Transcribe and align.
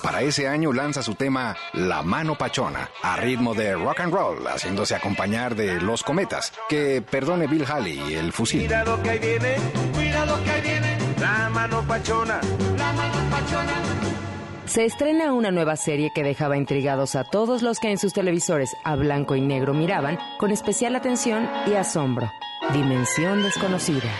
Para 0.02 0.22
ese 0.22 0.48
año 0.48 0.72
lanza 0.72 1.00
su 1.00 1.14
tema 1.14 1.56
La 1.74 2.02
mano 2.02 2.36
pachona, 2.36 2.90
a 3.02 3.16
ritmo 3.16 3.54
de 3.54 3.74
rock 3.76 4.00
and 4.00 4.12
roll, 4.12 4.44
haciéndose 4.48 4.96
acompañar 4.96 5.54
de 5.54 5.80
Los 5.80 6.02
Cometas, 6.02 6.52
que 6.68 7.02
perdone 7.02 7.46
Bill 7.46 7.64
Haley 7.64 8.14
el 8.14 8.32
fusil. 8.32 8.62
Cuidado 8.62 9.00
que 9.00 9.10
ahí 9.10 9.18
viene, 9.20 9.56
cuidado 9.94 10.42
que 10.42 10.50
ahí 10.50 10.60
viene, 10.60 10.98
la 11.20 11.50
mano 11.50 11.84
pachona, 11.86 12.40
la 12.76 12.92
mano 12.94 13.30
pachona. 13.30 14.33
Se 14.66 14.86
estrena 14.86 15.34
una 15.34 15.50
nueva 15.50 15.76
serie 15.76 16.10
que 16.14 16.22
dejaba 16.22 16.56
intrigados 16.56 17.16
a 17.16 17.24
todos 17.24 17.62
los 17.62 17.78
que 17.78 17.90
en 17.90 17.98
sus 17.98 18.14
televisores 18.14 18.74
a 18.82 18.96
blanco 18.96 19.36
y 19.36 19.42
negro 19.42 19.74
miraban 19.74 20.18
con 20.38 20.50
especial 20.50 20.96
atención 20.96 21.48
y 21.66 21.74
asombro. 21.74 22.30
Dimensión 22.72 23.42
desconocida. 23.42 24.10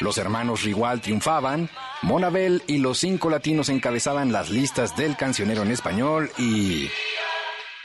Los 0.00 0.16
hermanos 0.16 0.64
Rigual 0.64 1.02
triunfaban, 1.02 1.68
Monabel 2.02 2.62
y 2.66 2.78
los 2.78 2.98
cinco 2.98 3.30
latinos 3.30 3.68
encabezaban 3.68 4.32
las 4.32 4.50
listas 4.50 4.96
del 4.96 5.16
cancionero 5.16 5.62
en 5.62 5.70
español 5.70 6.30
y... 6.38 6.88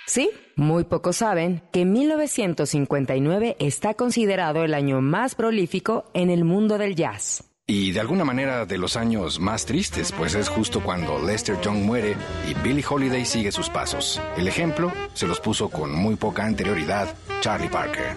Sí, 0.08 0.32
muy 0.56 0.86
pocos 0.86 1.18
saben 1.18 1.62
que 1.72 1.86
1959 1.86 3.58
está 3.60 3.94
considerado 3.94 4.64
el 4.64 4.74
año 4.74 5.02
más 5.02 5.36
prolífico 5.36 6.06
en 6.14 6.32
el 6.32 6.46
mundo 6.46 6.78
del 6.78 6.96
jazz. 6.96 7.49
Y 7.72 7.92
de 7.92 8.00
alguna 8.00 8.26
manera 8.26 8.66
de 8.66 8.80
los 8.80 8.98
años 8.98 9.40
más 9.40 9.68
tristes, 9.68 10.12
pues 10.12 10.34
es 10.34 10.50
justo 10.50 10.82
cuando 10.82 11.24
Lester 11.24 11.62
Young 11.62 11.84
muere 11.86 12.16
y 12.50 12.56
Billie 12.56 12.84
Holiday 12.84 13.24
sigue 13.26 13.52
sus 13.52 13.70
pasos. 13.70 14.20
El 14.36 14.48
ejemplo 14.48 14.92
se 15.14 15.28
los 15.28 15.40
puso 15.40 15.70
con 15.70 15.94
muy 15.94 16.16
poca 16.16 16.44
anterioridad 16.46 17.14
Charlie 17.42 17.70
Parker. 17.70 18.16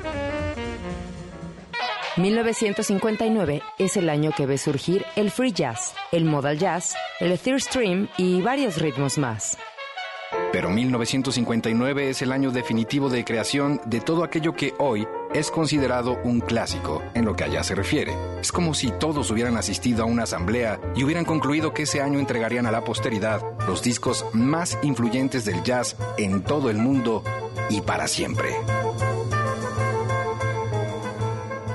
1959 2.16 3.62
es 3.78 3.98
el 3.98 4.08
año 4.08 4.30
que 4.34 4.46
ve 4.46 4.56
surgir 4.56 5.04
el 5.16 5.30
free 5.30 5.52
jazz, 5.52 5.94
el 6.12 6.24
modal 6.24 6.58
jazz, 6.58 6.94
el 7.20 7.38
third 7.38 7.60
stream 7.60 8.08
y 8.16 8.40
varios 8.40 8.78
ritmos 8.80 9.18
más. 9.18 9.58
Pero 10.52 10.68
1959 10.68 12.10
es 12.10 12.20
el 12.20 12.30
año 12.30 12.50
definitivo 12.50 13.08
de 13.08 13.24
creación 13.24 13.80
de 13.86 14.00
todo 14.00 14.22
aquello 14.22 14.52
que 14.52 14.74
hoy 14.78 15.08
es 15.32 15.50
considerado 15.50 16.18
un 16.24 16.40
clásico 16.40 17.02
en 17.14 17.24
lo 17.24 17.34
que 17.34 17.44
allá 17.44 17.64
se 17.64 17.74
refiere. 17.74 18.14
Es 18.38 18.52
como 18.52 18.74
si 18.74 18.90
todos 18.90 19.30
hubieran 19.30 19.56
asistido 19.56 20.02
a 20.02 20.06
una 20.06 20.24
asamblea 20.24 20.78
y 20.94 21.04
hubieran 21.04 21.24
concluido 21.24 21.72
que 21.72 21.84
ese 21.84 22.02
año 22.02 22.18
entregarían 22.18 22.66
a 22.66 22.70
la 22.70 22.84
posteridad 22.84 23.40
los 23.66 23.82
discos 23.82 24.26
más 24.34 24.78
influyentes 24.82 25.46
del 25.46 25.62
jazz 25.62 25.96
en 26.18 26.42
todo 26.42 26.68
el 26.68 26.76
mundo 26.76 27.24
y 27.70 27.80
para 27.80 28.06
siempre. 28.06 28.54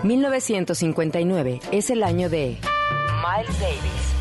1959 0.03 1.61
es 1.71 1.89
el 1.89 2.03
año 2.03 2.29
de 2.29 2.59
Miles 3.23 3.59
Davis, 3.59 4.13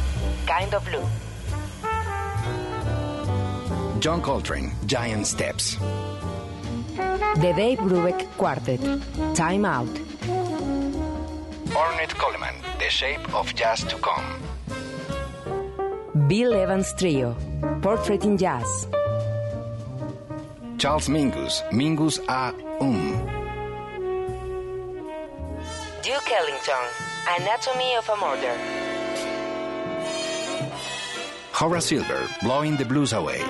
Kind 0.47 0.75
of 0.75 0.85
Blue. 0.87 1.26
John 4.01 4.21
Coltrane, 4.21 4.73
Giant 4.87 5.27
Steps. 5.27 5.77
The 6.97 7.53
Dave 7.57 7.79
Brubeck 7.79 8.27
Quartet, 8.37 8.81
Time 9.35 9.65
Out. 9.65 9.89
Ornette 11.73 12.15
Coleman, 12.17 12.55
The 12.79 12.89
Shape 12.91 13.35
of 13.35 13.55
Jazz 13.55 13.85
to 13.85 13.97
Come. 13.97 14.41
Bill 16.29 16.55
Evans 16.55 16.93
Trio, 16.99 17.37
Portrait 17.83 18.25
in 18.25 18.37
Jazz. 18.37 18.87
Charles 20.79 21.09
Mingus, 21.09 21.63
Mingus 21.73 22.19
A. 22.29 22.55
Um. 22.81 23.13
Duke 26.03 26.31
Ellington, 26.31 26.85
Anatomy 27.39 27.97
of 27.97 28.09
a 28.09 28.17
Murder. 28.17 28.86
Horace 31.57 31.87
Silver, 31.87 32.29
Blowing 32.43 32.77
the 32.77 32.85
Blues 32.85 33.15
Away. 33.15 33.41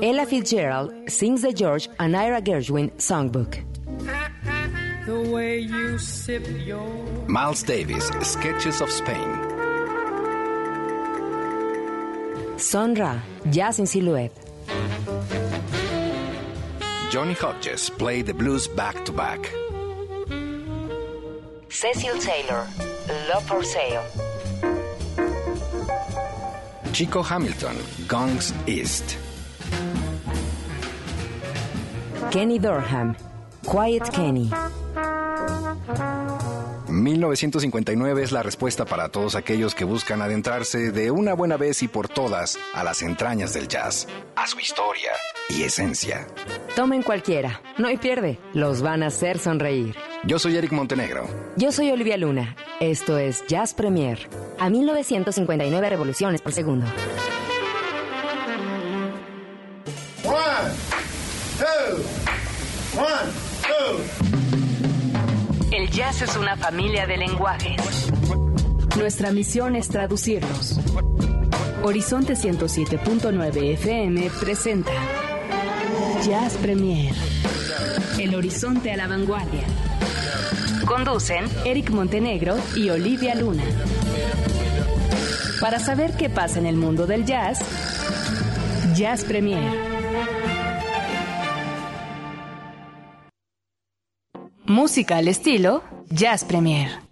Ella 0.00 0.24
Fitzgerald 0.24 1.10
sings 1.10 1.42
the 1.42 1.52
George 1.52 1.88
and 1.98 2.16
Ira 2.16 2.40
Gershwin 2.40 2.92
songbook. 2.92 3.58
The 5.04 5.20
way 5.32 5.58
you 5.58 5.98
sip 5.98 6.46
your 6.64 6.86
Miles 7.26 7.64
Davis, 7.64 8.06
Sketches 8.22 8.80
of 8.80 8.88
Spain. 8.88 9.36
Sonra, 12.56 13.20
Jazz 13.50 13.80
in 13.80 13.86
Silhouette. 13.86 14.38
Johnny 17.10 17.34
Hodges, 17.34 17.90
Play 17.90 18.22
the 18.22 18.32
Blues 18.32 18.68
Back 18.68 19.04
to 19.06 19.12
Back. 19.12 19.50
Cecil 21.68 22.18
Taylor, 22.20 22.68
Love 23.28 23.44
for 23.48 23.64
Sale. 23.64 24.31
Chico 26.92 27.24
Hamilton, 27.26 27.76
Gongs 28.06 28.54
East. 28.66 29.14
Kenny 32.30 32.58
Dorham, 32.58 33.16
Quiet 33.62 34.10
Kenny. 34.10 34.50
1959 36.88 38.22
es 38.22 38.30
la 38.32 38.42
respuesta 38.42 38.84
para 38.84 39.08
todos 39.08 39.36
aquellos 39.36 39.74
que 39.74 39.84
buscan 39.84 40.20
adentrarse 40.20 40.92
de 40.92 41.10
una 41.10 41.32
buena 41.32 41.56
vez 41.56 41.82
y 41.82 41.88
por 41.88 42.08
todas 42.08 42.58
a 42.74 42.84
las 42.84 43.00
entrañas 43.00 43.54
del 43.54 43.68
jazz, 43.68 44.06
a 44.36 44.46
su 44.46 44.60
historia 44.60 45.12
y 45.48 45.62
esencia. 45.62 46.26
Tomen 46.76 47.02
cualquiera, 47.02 47.62
no 47.78 47.88
hay 47.88 47.96
pierde, 47.96 48.38
los 48.52 48.82
van 48.82 49.02
a 49.02 49.06
hacer 49.06 49.38
sonreír. 49.38 49.96
Yo 50.24 50.38
soy 50.38 50.56
Eric 50.56 50.70
Montenegro. 50.72 51.26
Yo 51.56 51.72
soy 51.72 51.90
Olivia 51.90 52.16
Luna. 52.16 52.54
Esto 52.78 53.18
es 53.18 53.44
Jazz 53.48 53.74
Premier. 53.74 54.28
A 54.58 54.70
1959 54.70 55.90
revoluciones 55.90 56.40
por 56.40 56.52
segundo. 56.52 56.86
One, 60.24 60.72
two, 61.58 62.02
one, 63.00 63.32
two. 63.66 63.98
El 65.76 65.90
jazz 65.90 66.22
es 66.22 66.36
una 66.36 66.56
familia 66.56 67.06
de 67.06 67.16
lenguajes. 67.16 68.08
Nuestra 68.96 69.32
misión 69.32 69.74
es 69.74 69.88
traducirlos. 69.88 70.78
Horizonte 71.82 72.34
107.9 72.34 73.72
FM 73.74 74.30
presenta 74.40 74.92
Jazz 76.24 76.54
Premier. 76.58 77.12
El 78.20 78.36
horizonte 78.36 78.92
a 78.92 78.96
la 78.96 79.08
vanguardia. 79.08 79.64
Conducen 80.86 81.44
Eric 81.64 81.90
Montenegro 81.90 82.56
y 82.74 82.90
Olivia 82.90 83.34
Luna. 83.34 83.62
Para 85.60 85.78
saber 85.78 86.16
qué 86.16 86.28
pasa 86.28 86.58
en 86.58 86.66
el 86.66 86.76
mundo 86.76 87.06
del 87.06 87.24
jazz, 87.24 87.60
Jazz 88.94 89.24
Premier. 89.24 89.72
Música 94.66 95.18
al 95.18 95.28
estilo 95.28 95.82
Jazz 96.10 96.44
Premier. 96.44 97.11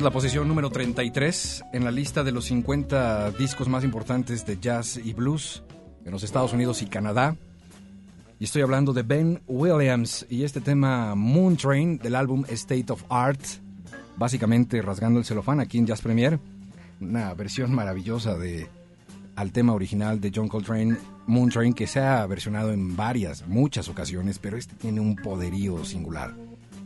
Es 0.00 0.04
la 0.04 0.10
posición 0.10 0.48
número 0.48 0.70
33 0.70 1.62
en 1.74 1.84
la 1.84 1.90
lista 1.90 2.24
de 2.24 2.32
los 2.32 2.46
50 2.46 3.32
discos 3.32 3.68
más 3.68 3.84
importantes 3.84 4.46
de 4.46 4.58
jazz 4.58 4.96
y 4.96 5.12
blues 5.12 5.62
en 6.06 6.10
los 6.10 6.22
Estados 6.22 6.54
Unidos 6.54 6.80
y 6.80 6.86
Canadá. 6.86 7.36
Y 8.38 8.44
estoy 8.44 8.62
hablando 8.62 8.94
de 8.94 9.02
Ben 9.02 9.42
Williams 9.46 10.24
y 10.30 10.44
este 10.44 10.62
tema 10.62 11.14
Moon 11.14 11.54
Train 11.54 11.98
del 11.98 12.14
álbum 12.14 12.46
State 12.48 12.90
of 12.90 13.04
Art, 13.10 13.42
básicamente 14.16 14.80
rasgando 14.80 15.18
el 15.18 15.26
celofán 15.26 15.60
aquí 15.60 15.76
en 15.76 15.86
Jazz 15.86 16.00
Premier. 16.00 16.40
Una 16.98 17.34
versión 17.34 17.74
maravillosa 17.74 18.38
de 18.38 18.68
al 19.36 19.52
tema 19.52 19.74
original 19.74 20.18
de 20.18 20.32
John 20.34 20.48
Coltrane, 20.48 20.96
Moon 21.26 21.50
Train, 21.50 21.74
que 21.74 21.86
se 21.86 22.00
ha 22.00 22.26
versionado 22.26 22.72
en 22.72 22.96
varias, 22.96 23.46
muchas 23.46 23.90
ocasiones, 23.90 24.38
pero 24.38 24.56
este 24.56 24.74
tiene 24.76 25.00
un 25.00 25.16
poderío 25.16 25.84
singular. 25.84 26.34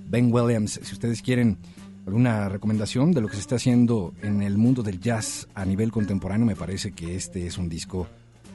Ben 0.08 0.32
Williams, 0.32 0.80
si 0.82 0.92
ustedes 0.92 1.22
quieren 1.22 1.58
alguna 2.06 2.48
recomendación 2.48 3.12
de 3.12 3.20
lo 3.20 3.28
que 3.28 3.34
se 3.34 3.40
está 3.40 3.56
haciendo 3.56 4.12
en 4.22 4.42
el 4.42 4.58
mundo 4.58 4.82
del 4.82 5.00
jazz 5.00 5.48
a 5.54 5.64
nivel 5.64 5.90
contemporáneo, 5.90 6.46
me 6.46 6.56
parece 6.56 6.92
que 6.92 7.16
este 7.16 7.46
es 7.46 7.58
un 7.58 7.68
disco 7.68 8.06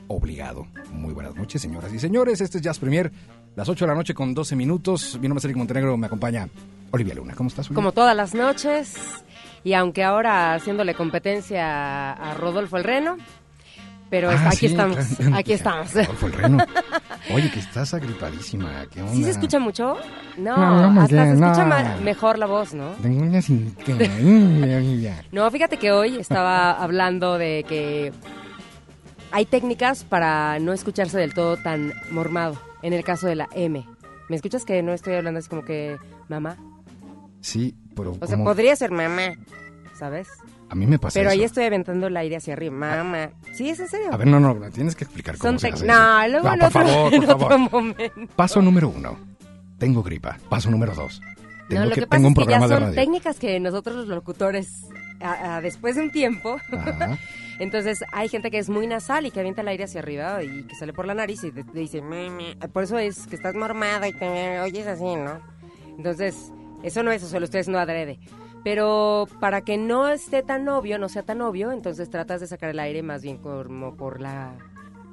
obligado. 0.08 0.68
Muy 0.92 1.14
buenas 1.14 1.36
noches, 1.36 1.62
señoras 1.62 1.94
y 1.94 2.00
señores. 2.00 2.42
Este 2.42 2.58
es 2.58 2.64
Jazz 2.64 2.80
Premier, 2.80 3.12
las 3.56 3.70
8 3.70 3.86
de 3.86 3.90
la 3.90 3.96
noche 3.96 4.14
con 4.14 4.34
12 4.34 4.56
minutos. 4.56 5.18
Mi 5.22 5.28
nombre 5.28 5.40
es 5.40 5.46
Eric 5.46 5.58
Montenegro, 5.58 5.98
me 5.98 6.08
acompaña 6.08 6.50
Olivia 6.92 7.16
Luna. 7.16 7.36
¿Cómo 7.36 7.50
estás, 7.50 7.68
Olivia? 7.68 7.76
Como 7.76 7.92
todas 7.92 8.16
las 8.16 8.34
noches, 8.34 8.96
y 9.64 9.74
aunque 9.74 10.04
ahora 10.04 10.54
haciéndole 10.54 10.96
competencia 10.96 12.14
a 12.14 12.34
Rodolfo 12.34 12.78
el 12.78 12.84
Reno, 12.84 13.18
Pero 14.10 14.32
Ah, 14.32 14.48
aquí 14.48 14.58
sí, 14.58 14.66
estamos, 14.68 14.98
claro. 15.18 15.36
aquí 15.36 15.54
estamos. 15.54 15.96
El 15.96 16.32
Reno. 16.34 16.58
Oye, 17.34 17.52
que 17.52 17.60
estás 17.60 17.94
agripadísima. 17.94 18.86
¿Qué 18.92 19.02
onda? 19.02 19.14
¿Sí 19.14 19.24
se 19.24 19.30
escucha 19.32 19.60
mucho? 19.60 19.98
No, 20.38 20.58
No, 20.58 20.92
no, 20.92 21.02
hasta 21.02 21.26
se 21.28 21.36
no. 21.36 21.52
escucha 21.52 21.98
mejor 22.04 22.40
la 22.40 22.48
voz, 22.48 22.74
¿no? 22.74 22.90
Tengo 23.02 23.22
una. 23.22 23.40
No, 25.32 25.52
fíjate 25.52 25.78
que 25.78 25.92
hoy 25.92 26.18
estaba 26.18 26.72
hablando 26.84 27.38
de 27.38 27.64
que 27.68 28.12
hay 29.32 29.46
técnicas 29.46 30.04
para 30.04 30.58
no 30.60 30.74
escucharse 30.74 31.18
del 31.20 31.34
todo 31.34 31.58
tan 31.58 31.94
mormado. 32.12 32.58
En 32.82 32.94
el 32.94 33.04
caso 33.04 33.28
de 33.28 33.36
la 33.36 33.48
M. 33.54 33.86
¿Me 34.30 34.36
escuchas 34.36 34.64
que 34.66 34.82
no 34.82 34.94
estoy 34.94 35.16
hablando 35.16 35.40
así 35.40 35.50
como 35.50 35.64
que 35.66 35.98
mamá? 36.30 36.58
Sí, 37.42 37.76
pero 37.96 38.16
O 38.20 38.28
sea, 38.28 38.38
podría 38.38 38.76
ser 38.76 38.92
mamá, 38.92 39.34
¿sabes? 39.98 40.28
A 40.70 40.76
mí 40.76 40.86
me 40.86 41.00
pasa 41.00 41.20
Pero 41.20 41.30
ahí 41.32 41.44
estoy 41.44 41.66
aventando 41.66 42.08
el 42.08 42.16
aire 42.18 42.38
hacia 42.38 42.54
arriba. 42.54 42.76
Mamá. 42.76 43.32
¿Sí, 43.54 43.70
es 43.70 43.80
en 43.80 43.88
serio? 43.88 44.14
A 44.14 44.18
ver, 44.18 44.28
no, 44.28 44.40
no, 44.40 44.54
no, 44.54 44.70
tienes 44.72 44.96
que 44.96 45.04
explicar 45.04 45.38
cómo 45.38 45.52
Son 45.52 45.60
se 45.60 45.70
hace 45.70 45.86
No, 45.86 46.28
luego 46.28 46.48
No, 46.48 46.54
en 46.54 46.60
por 46.60 46.68
otro, 46.70 46.82
favor, 46.86 47.12
por 47.26 47.26
favor. 47.60 47.72
momento. 47.72 48.36
Paso 48.36 48.62
número 48.62 48.90
uno. 48.90 49.18
Tengo 49.78 50.04
gripa. 50.04 50.38
Paso 50.50 50.70
número 50.70 50.94
dos. 50.94 51.22
Tengo, 51.68 51.82
no, 51.84 51.90
lo 51.90 51.96
que, 51.96 52.02
que, 52.02 52.08
pasa 52.08 52.18
tengo 52.18 52.28
un 52.28 52.34
es 52.34 52.36
que 52.36 52.42
programa 52.46 52.66
ya 52.66 52.70
de 52.70 52.76
son 52.76 52.84
radio. 52.90 52.96
técnicas 53.02 53.40
que 53.40 53.60
nosotros 53.60 53.96
los 53.96 54.08
locutores, 54.08 54.86
a- 55.22 55.56
a- 55.58 55.62
después 55.62 55.96
de 55.96 56.02
un 56.04 56.12
tiempo, 56.12 56.58
entonces 57.60 58.04
hay 58.12 58.28
gente 58.30 58.52
que 58.52 58.58
es 58.58 58.70
muy 58.70 58.88
nasal 58.88 59.26
y 59.26 59.32
que 59.32 59.40
avienta 59.40 59.62
el 59.62 59.68
aire 59.68 59.84
hacia 59.84 60.02
arriba 60.02 60.44
y 60.44 60.64
que 60.64 60.76
sale 60.76 60.94
por 60.94 61.06
la 61.06 61.14
nariz 61.14 61.44
y 61.44 61.52
te, 61.52 61.64
te 61.64 61.80
dice, 61.80 62.02
"Me, 62.02 62.30
me". 62.30 62.56
por 62.74 62.84
eso 62.84 62.98
es 62.98 63.28
que 63.28 63.36
estás 63.36 63.56
mormada 63.56 64.08
y 64.08 64.14
te 64.14 64.60
oyes 64.62 64.88
así, 64.88 65.04
¿no? 65.16 65.40
Entonces, 65.98 66.52
eso 66.84 67.04
no 67.04 67.12
es, 67.12 67.24
o 67.24 67.28
sea, 67.28 67.40
lo 67.40 67.46
estoy 67.46 67.60
haciendo 67.62 67.80
adrede. 67.80 68.20
Pero 68.64 69.28
para 69.40 69.62
que 69.62 69.78
no 69.78 70.10
esté 70.10 70.44
tan 70.44 70.68
obvio, 70.68 71.00
no 71.00 71.10
sea 71.10 71.24
tan 71.24 71.42
obvio, 71.42 71.72
entonces 71.72 72.10
tratas 72.10 72.42
de 72.42 72.48
sacar 72.48 72.72
el 72.72 72.80
aire 72.80 73.04
más 73.04 73.22
bien 73.22 73.38
como 73.38 73.96
por 73.96 74.20
la... 74.20 74.54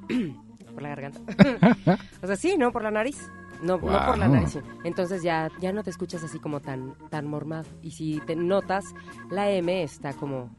por 0.74 0.82
la 0.82 0.88
garganta. 0.90 1.20
o 2.22 2.26
sea, 2.26 2.36
sí, 2.36 2.56
¿no? 2.58 2.72
Por 2.72 2.82
la 2.82 2.90
nariz. 2.90 3.30
No, 3.62 3.78
no 3.78 3.80
por 3.80 4.18
la 4.18 4.28
nariz. 4.28 4.50
sí. 4.50 4.58
Entonces 4.84 5.22
ya, 5.22 5.50
ya 5.60 5.72
no 5.72 5.82
te 5.82 5.90
escuchas 5.90 6.22
así 6.22 6.38
como 6.38 6.60
tan, 6.60 6.94
tan 7.08 7.26
mormado. 7.26 7.66
Y 7.82 7.92
si 7.92 8.20
te 8.26 8.36
notas, 8.36 8.84
la 9.30 9.50
M 9.50 9.82
está 9.82 10.12
como 10.12 10.50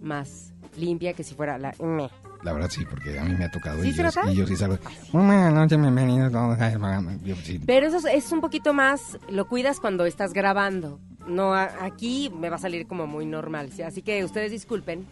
más 0.00 0.54
limpia 0.76 1.12
que 1.12 1.22
si 1.22 1.34
fuera 1.34 1.58
la 1.58 1.74
M. 1.78 2.08
La 2.42 2.52
verdad 2.52 2.68
sí, 2.70 2.84
porque 2.88 3.18
a 3.18 3.24
mí 3.24 3.34
me 3.34 3.44
ha 3.44 3.50
tocado 3.50 3.82
¿Sí 3.82 3.88
y, 3.88 3.92
yo, 3.92 4.04
y 4.30 4.34
yo 4.34 4.46
sí 4.46 4.56
salgo. 4.56 4.78
Buenas 5.12 5.52
noches, 5.52 5.80
bienvenidos 5.80 6.32
todos 6.32 6.58
al 6.60 6.72
programa". 6.72 7.16
Yo 7.24 7.34
sí. 7.36 7.60
Pero 7.66 7.88
eso 7.88 7.98
es, 7.98 8.04
es 8.04 8.32
un 8.32 8.40
poquito 8.40 8.72
más, 8.72 9.18
lo 9.28 9.48
cuidas 9.48 9.80
cuando 9.80 10.06
estás 10.06 10.32
grabando. 10.32 11.00
No, 11.28 11.54
aquí 11.54 12.32
me 12.38 12.48
va 12.50 12.56
a 12.56 12.58
salir 12.58 12.86
como 12.86 13.06
muy 13.06 13.26
normal. 13.26 13.70
¿sí? 13.72 13.82
Así 13.82 14.02
que 14.02 14.24
ustedes 14.24 14.50
disculpen 14.50 15.06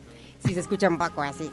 si 0.44 0.52
se 0.52 0.61
escucha 0.61 0.88
un 0.88 0.99
poco 0.99 1.23
así, 1.23 1.50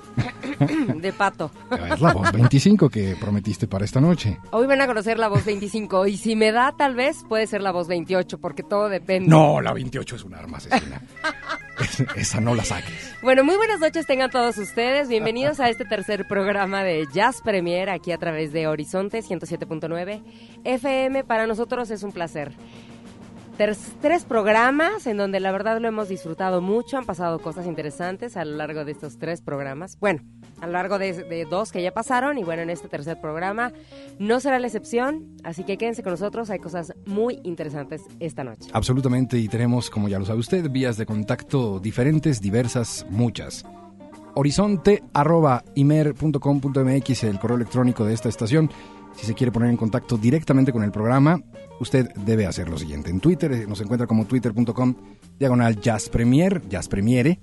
de 0.97 1.13
pato. 1.13 1.49
Es 1.93 2.01
la 2.01 2.11
voz 2.13 2.31
25 2.33 2.89
que 2.89 3.15
prometiste 3.19 3.65
para 3.65 3.85
esta 3.85 4.01
noche. 4.01 4.37
Hoy 4.51 4.67
van 4.67 4.81
a 4.81 4.87
conocer 4.87 5.17
la 5.17 5.29
voz 5.29 5.45
25 5.45 6.05
y 6.07 6.17
si 6.17 6.35
me 6.35 6.51
da 6.51 6.73
tal 6.77 6.93
vez 6.93 7.23
puede 7.29 7.47
ser 7.47 7.61
la 7.61 7.71
voz 7.71 7.87
28 7.87 8.39
porque 8.39 8.61
todo 8.61 8.89
depende. 8.89 9.29
No, 9.29 9.61
la 9.61 9.71
28 9.73 10.17
es 10.17 10.23
un 10.25 10.35
arma 10.35 10.57
asesina. 10.57 11.01
Es- 11.79 12.01
esa 12.17 12.41
no 12.41 12.53
la 12.55 12.65
saques. 12.65 13.15
Bueno, 13.23 13.43
muy 13.45 13.55
buenas 13.55 13.79
noches 13.79 14.05
tengan 14.05 14.29
todos 14.29 14.57
ustedes. 14.57 15.07
Bienvenidos 15.07 15.59
a 15.61 15.69
este 15.69 15.85
tercer 15.85 16.27
programa 16.27 16.83
de 16.83 17.07
Jazz 17.13 17.41
Premier 17.41 17.89
aquí 17.89 18.11
a 18.11 18.17
través 18.17 18.51
de 18.51 18.67
Horizonte 18.67 19.21
107.9 19.23 20.21
FM. 20.65 21.23
Para 21.23 21.47
nosotros 21.47 21.89
es 21.89 22.03
un 22.03 22.11
placer. 22.11 22.51
Tres 23.57 24.25
programas 24.27 25.05
en 25.05 25.17
donde 25.17 25.39
la 25.39 25.51
verdad 25.51 25.79
lo 25.79 25.87
hemos 25.87 26.09
disfrutado 26.09 26.59
mucho. 26.59 26.97
Han 26.97 27.05
pasado 27.05 27.39
cosas 27.39 27.67
interesantes 27.67 28.35
a 28.35 28.45
lo 28.45 28.57
largo 28.57 28.83
de 28.83 28.93
estos 28.93 29.19
tres 29.19 29.41
programas. 29.41 29.99
Bueno, 29.99 30.21
a 30.59 30.65
lo 30.65 30.73
largo 30.73 30.97
de, 30.97 31.13
de 31.13 31.45
dos 31.45 31.71
que 31.71 31.81
ya 31.83 31.93
pasaron 31.93 32.39
y 32.39 32.43
bueno, 32.43 32.63
en 32.63 32.71
este 32.71 32.87
tercer 32.87 33.21
programa 33.21 33.71
no 34.17 34.39
será 34.39 34.59
la 34.59 34.67
excepción. 34.67 35.37
Así 35.43 35.63
que 35.63 35.77
quédense 35.77 36.01
con 36.01 36.13
nosotros. 36.13 36.49
Hay 36.49 36.59
cosas 36.59 36.93
muy 37.05 37.41
interesantes 37.43 38.01
esta 38.19 38.43
noche. 38.43 38.71
Absolutamente, 38.73 39.37
y 39.37 39.47
tenemos, 39.47 39.89
como 39.89 40.09
ya 40.09 40.17
lo 40.17 40.25
sabe 40.25 40.39
usted, 40.39 40.69
vías 40.71 40.97
de 40.97 41.05
contacto 41.05 41.79
diferentes, 41.79 42.41
diversas, 42.41 43.05
muchas. 43.09 43.65
Horizonte 44.35 45.03
arroba 45.13 45.63
imer.com.mx, 45.75 47.23
el 47.23 47.39
correo 47.39 47.57
electrónico 47.57 48.03
de 48.03 48.15
esta 48.15 48.29
estación. 48.29 48.71
Si 49.15 49.25
se 49.25 49.33
quiere 49.33 49.51
poner 49.51 49.69
en 49.69 49.77
contacto 49.77 50.17
directamente 50.17 50.71
con 50.71 50.83
el 50.83 50.91
programa, 50.91 51.41
usted 51.79 52.09
debe 52.15 52.45
hacer 52.45 52.69
lo 52.69 52.77
siguiente. 52.77 53.09
En 53.09 53.19
Twitter 53.19 53.51
eh, 53.51 53.65
nos 53.67 53.81
encuentra 53.81 54.07
como 54.07 54.25
twitter.com 54.25 54.95
diagonal 55.37 55.79
jazzpremier, 55.79 56.61
jazzpremiere. 56.69 57.39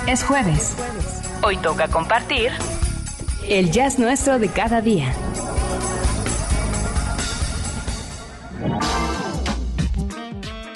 Es 0.08 0.24
jueves. 0.24 0.76
Hoy 1.44 1.58
toca 1.58 1.88
compartir 1.88 2.52
el 3.48 3.72
jazz 3.72 4.00
nuestro 4.00 4.40
de 4.40 4.48
cada 4.48 4.82
día. 4.82 5.14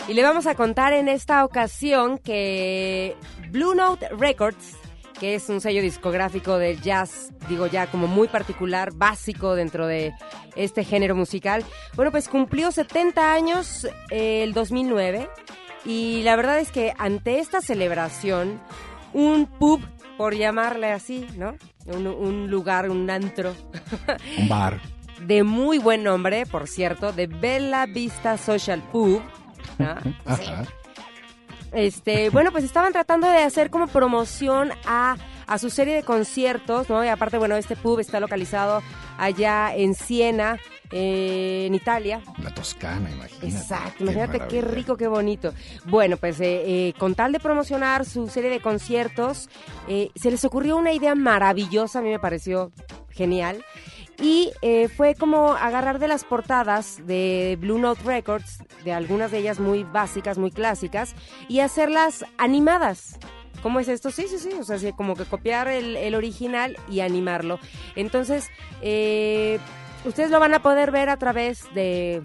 Y 0.08 0.13
le 0.13 0.24
vamos 0.24 0.48
a 0.48 0.55
contar 0.55 0.93
en 0.93 1.08
esta 1.08 1.46
ocasión 1.46 2.17
que 2.17 3.15
Blue 3.51 3.75
Note 3.75 4.10
Records, 4.10 4.75
que 5.20 5.36
es 5.36 5.50
un 5.50 5.62
sello 5.62 5.82
discográfico 5.82 6.58
del 6.58 6.82
jazz, 6.82 7.32
digo 7.48 7.68
ya 7.68 7.88
como 7.88 8.08
muy 8.08 8.28
particular, 8.28 8.92
básico 8.94 9.56
dentro 9.56 9.86
de 9.86 10.14
este 10.56 10.84
género 10.84 11.16
musical, 11.16 11.64
bueno, 11.96 12.12
pues 12.12 12.30
cumplió 12.30 12.72
70 12.72 13.34
años 13.34 13.86
eh, 14.10 14.44
el 14.44 14.54
2009 14.54 15.30
y 15.86 16.24
la 16.24 16.36
verdad 16.36 16.60
es 16.60 16.72
que 16.72 16.94
ante 16.98 17.40
esta 17.40 17.62
celebración, 17.62 18.62
un 19.14 19.46
pub, 19.46 19.82
por 20.18 20.36
llamarle 20.36 20.92
así, 20.92 21.26
¿no? 21.38 21.56
Un, 21.86 22.06
un 22.08 22.52
lugar, 22.52 22.90
un 22.90 23.10
antro 23.10 23.56
Un 24.38 24.50
bar. 24.50 24.80
de 25.26 25.44
muy 25.44 25.80
buen 25.80 26.04
nombre, 26.04 26.46
por 26.46 26.68
cierto, 26.68 27.12
de 27.14 27.28
Bella 27.28 27.86
Vista 27.86 28.38
Social 28.38 28.82
Pub. 28.92 29.22
¿no? 29.78 29.96
Ajá. 30.26 30.66
Este, 31.72 32.30
bueno, 32.30 32.52
pues 32.52 32.64
estaban 32.64 32.92
tratando 32.94 33.28
de 33.30 33.44
hacer 33.44 33.70
como 33.70 33.88
promoción 33.88 34.72
a, 34.86 35.18
a 35.48 35.58
su 35.58 35.70
serie 35.70 35.96
de 35.96 36.04
conciertos, 36.04 36.90
¿no? 36.90 37.04
Y 37.04 37.08
aparte, 37.08 37.38
bueno, 37.38 37.56
este 37.56 37.76
pub 37.76 38.00
está 38.00 38.20
localizado 38.20 38.82
allá 39.18 39.76
en 39.76 39.94
Siena, 39.94 40.58
eh, 40.92 41.66
en 41.68 41.76
Italia. 41.76 42.22
La 42.42 42.54
Toscana, 42.54 43.12
imagínate. 43.12 43.48
Exacto, 43.48 44.04
imagínate 44.04 44.40
qué, 44.48 44.62
rico, 44.62 44.98
qué 44.98 45.08
bonito. 45.08 45.54
Bueno, 45.86 46.18
pues 46.18 46.40
eh, 46.40 46.64
eh, 46.66 46.94
con 46.98 47.14
tal 47.16 47.32
de 47.32 47.40
promocionar 47.40 48.06
su 48.06 48.28
serie 48.28 48.50
de 48.50 48.60
conciertos, 48.60 49.50
eh, 49.88 50.10
se 50.16 50.32
les 50.32 50.44
ocurrió 50.46 50.78
una 50.78 50.94
idea 50.94 51.14
maravillosa, 51.14 52.00
a 52.00 52.02
mí 52.02 52.10
me 52.10 52.20
pareció 52.20 52.72
genial. 53.12 53.64
Y 54.22 54.52
eh, 54.62 54.90
fue 54.90 55.16
como 55.16 55.54
agarrar 55.54 56.00
de 56.00 56.10
las 56.10 56.26
portadas 56.26 57.06
de 57.06 57.58
Blue 57.60 57.80
Note 57.80 58.02
Records, 58.04 58.60
de 58.84 58.92
algunas 58.92 59.32
de 59.32 59.38
ellas 59.40 59.60
muy 59.60 59.84
básicas, 59.84 60.38
muy 60.38 60.52
clásicas, 60.52 61.16
y 61.48 61.62
hacerlas 61.62 62.26
animadas. 62.38 63.18
¿Cómo 63.64 63.80
es 63.80 63.88
esto? 63.88 64.12
Sí, 64.12 64.26
sí, 64.28 64.40
sí. 64.40 64.52
O 64.60 64.64
sea, 64.64 64.78
sí, 64.78 64.92
como 64.94 65.16
que 65.16 65.26
copiar 65.26 65.68
el, 65.68 65.96
el 65.96 66.16
original 66.16 66.78
y 66.90 67.00
animarlo. 67.00 67.60
Entonces, 67.96 68.50
eh, 68.82 69.60
ustedes 70.06 70.32
lo 70.32 70.40
van 70.40 70.54
a 70.54 70.62
poder 70.62 70.92
ver 70.92 71.10
a 71.10 71.18
través 71.18 71.74
de, 71.74 72.22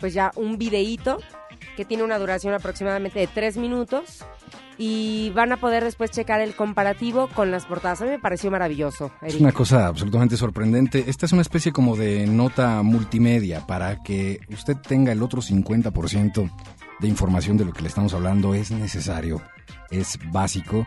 pues 0.00 0.14
ya, 0.14 0.32
un 0.36 0.58
videíto 0.58 1.18
que 1.76 1.84
tiene 1.84 2.02
una 2.02 2.18
duración 2.18 2.54
aproximadamente 2.54 3.18
de 3.20 3.26
tres 3.26 3.56
minutos. 3.56 4.24
Y 4.82 5.28
van 5.34 5.52
a 5.52 5.58
poder 5.58 5.84
después 5.84 6.10
checar 6.10 6.40
el 6.40 6.56
comparativo 6.56 7.28
con 7.28 7.50
las 7.50 7.66
portadas. 7.66 8.00
A 8.00 8.06
mí 8.06 8.12
me 8.12 8.18
pareció 8.18 8.50
maravilloso. 8.50 9.12
Es 9.20 9.34
una 9.34 9.52
cosa 9.52 9.86
absolutamente 9.86 10.38
sorprendente. 10.38 11.04
Esta 11.06 11.26
es 11.26 11.32
una 11.32 11.42
especie 11.42 11.70
como 11.70 11.96
de 11.96 12.26
nota 12.26 12.82
multimedia 12.82 13.66
para 13.66 14.02
que 14.02 14.40
usted 14.48 14.78
tenga 14.78 15.12
el 15.12 15.22
otro 15.22 15.42
50% 15.42 16.50
de 16.98 17.08
información 17.08 17.58
de 17.58 17.66
lo 17.66 17.74
que 17.74 17.82
le 17.82 17.88
estamos 17.88 18.14
hablando. 18.14 18.54
Es 18.54 18.70
necesario, 18.70 19.42
es 19.90 20.18
básico 20.32 20.86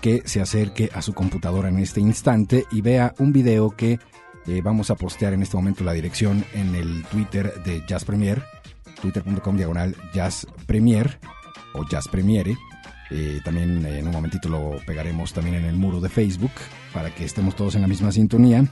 que 0.00 0.22
se 0.24 0.40
acerque 0.40 0.88
a 0.94 1.02
su 1.02 1.12
computadora 1.12 1.68
en 1.68 1.80
este 1.80 2.00
instante 2.00 2.64
y 2.72 2.80
vea 2.80 3.12
un 3.18 3.34
video 3.34 3.72
que 3.72 3.98
eh, 4.46 4.62
vamos 4.64 4.90
a 4.90 4.94
postear 4.94 5.34
en 5.34 5.42
este 5.42 5.58
momento 5.58 5.84
la 5.84 5.92
dirección 5.92 6.46
en 6.54 6.74
el 6.74 7.04
Twitter 7.04 7.62
de 7.62 7.84
Jazz 7.86 8.06
Premier, 8.06 8.42
twitter.com 9.02 9.54
diagonal 9.58 9.94
Jazz 10.14 10.46
Premier 10.66 11.18
o 11.74 11.86
Jazz 11.86 12.08
Premiere 12.08 12.56
eh, 13.16 13.40
también 13.44 13.86
eh, 13.86 14.00
en 14.00 14.08
un 14.08 14.12
momentito 14.12 14.48
lo 14.48 14.80
pegaremos 14.84 15.32
también 15.32 15.54
en 15.54 15.66
el 15.66 15.76
muro 15.76 16.00
de 16.00 16.08
Facebook 16.08 16.50
para 16.92 17.14
que 17.14 17.24
estemos 17.24 17.54
todos 17.54 17.76
en 17.76 17.82
la 17.82 17.86
misma 17.86 18.10
sintonía 18.10 18.64